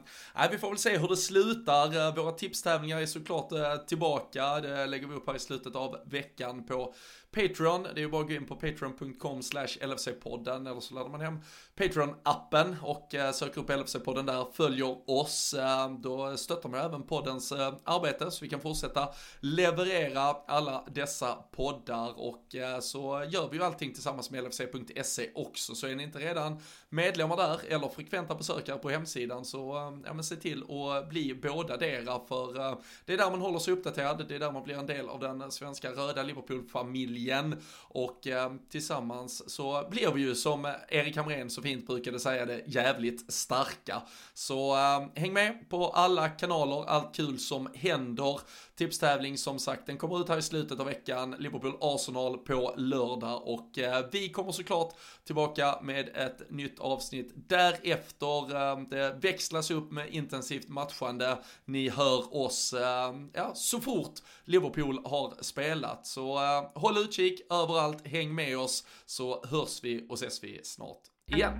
[0.52, 2.16] vi får väl se hur det slutar.
[2.16, 6.94] våra tipstävlingar är såklart tillbaka, det lägger vi upp här i slutet av veckan på
[7.38, 7.84] Patreon.
[7.84, 11.22] Det är ju bara att gå in på patreon.com slash LFC-podden eller så laddar man
[11.22, 11.40] hem
[11.76, 15.54] Patreon-appen och eh, söker upp LFC-podden där, följer oss.
[15.54, 19.10] Eh, då stöttar man även poddens eh, arbete så vi kan fortsätta
[19.40, 25.76] leverera alla dessa poddar och så gör vi ju allting tillsammans med LFC.se också.
[25.76, 30.24] Så är ni inte redan medlemmar där eller frekventa besökare på hemsidan så ja, men
[30.24, 34.36] se till att bli båda dera för det är där man håller sig uppdaterad, det
[34.36, 37.62] är där man blir en del av den svenska röda Liverpool-familjen igen.
[37.90, 42.64] Och eh, tillsammans så blir vi ju som Erik Hamrén så fint brukade säga det
[42.66, 44.02] jävligt starka.
[44.34, 48.40] Så eh, häng med på alla kanaler, allt kul som händer.
[48.76, 51.36] Tipstävling som sagt, den kommer ut här i slutet av veckan.
[51.36, 58.56] Liverpool-Arsenal på lördag och eh, vi kommer såklart tillbaka med ett nytt avsnitt därefter.
[58.56, 61.38] Eh, det växlas upp med intensivt matchande.
[61.66, 64.14] Ni hör oss eh, ja, så fort
[64.46, 66.08] Liverpool har spelat.
[66.08, 71.02] Så eh, håll utkik överallt, häng med oss så hörs vi och ses vi snart
[71.32, 71.60] igen.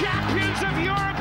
[0.00, 1.11] champions of Europe.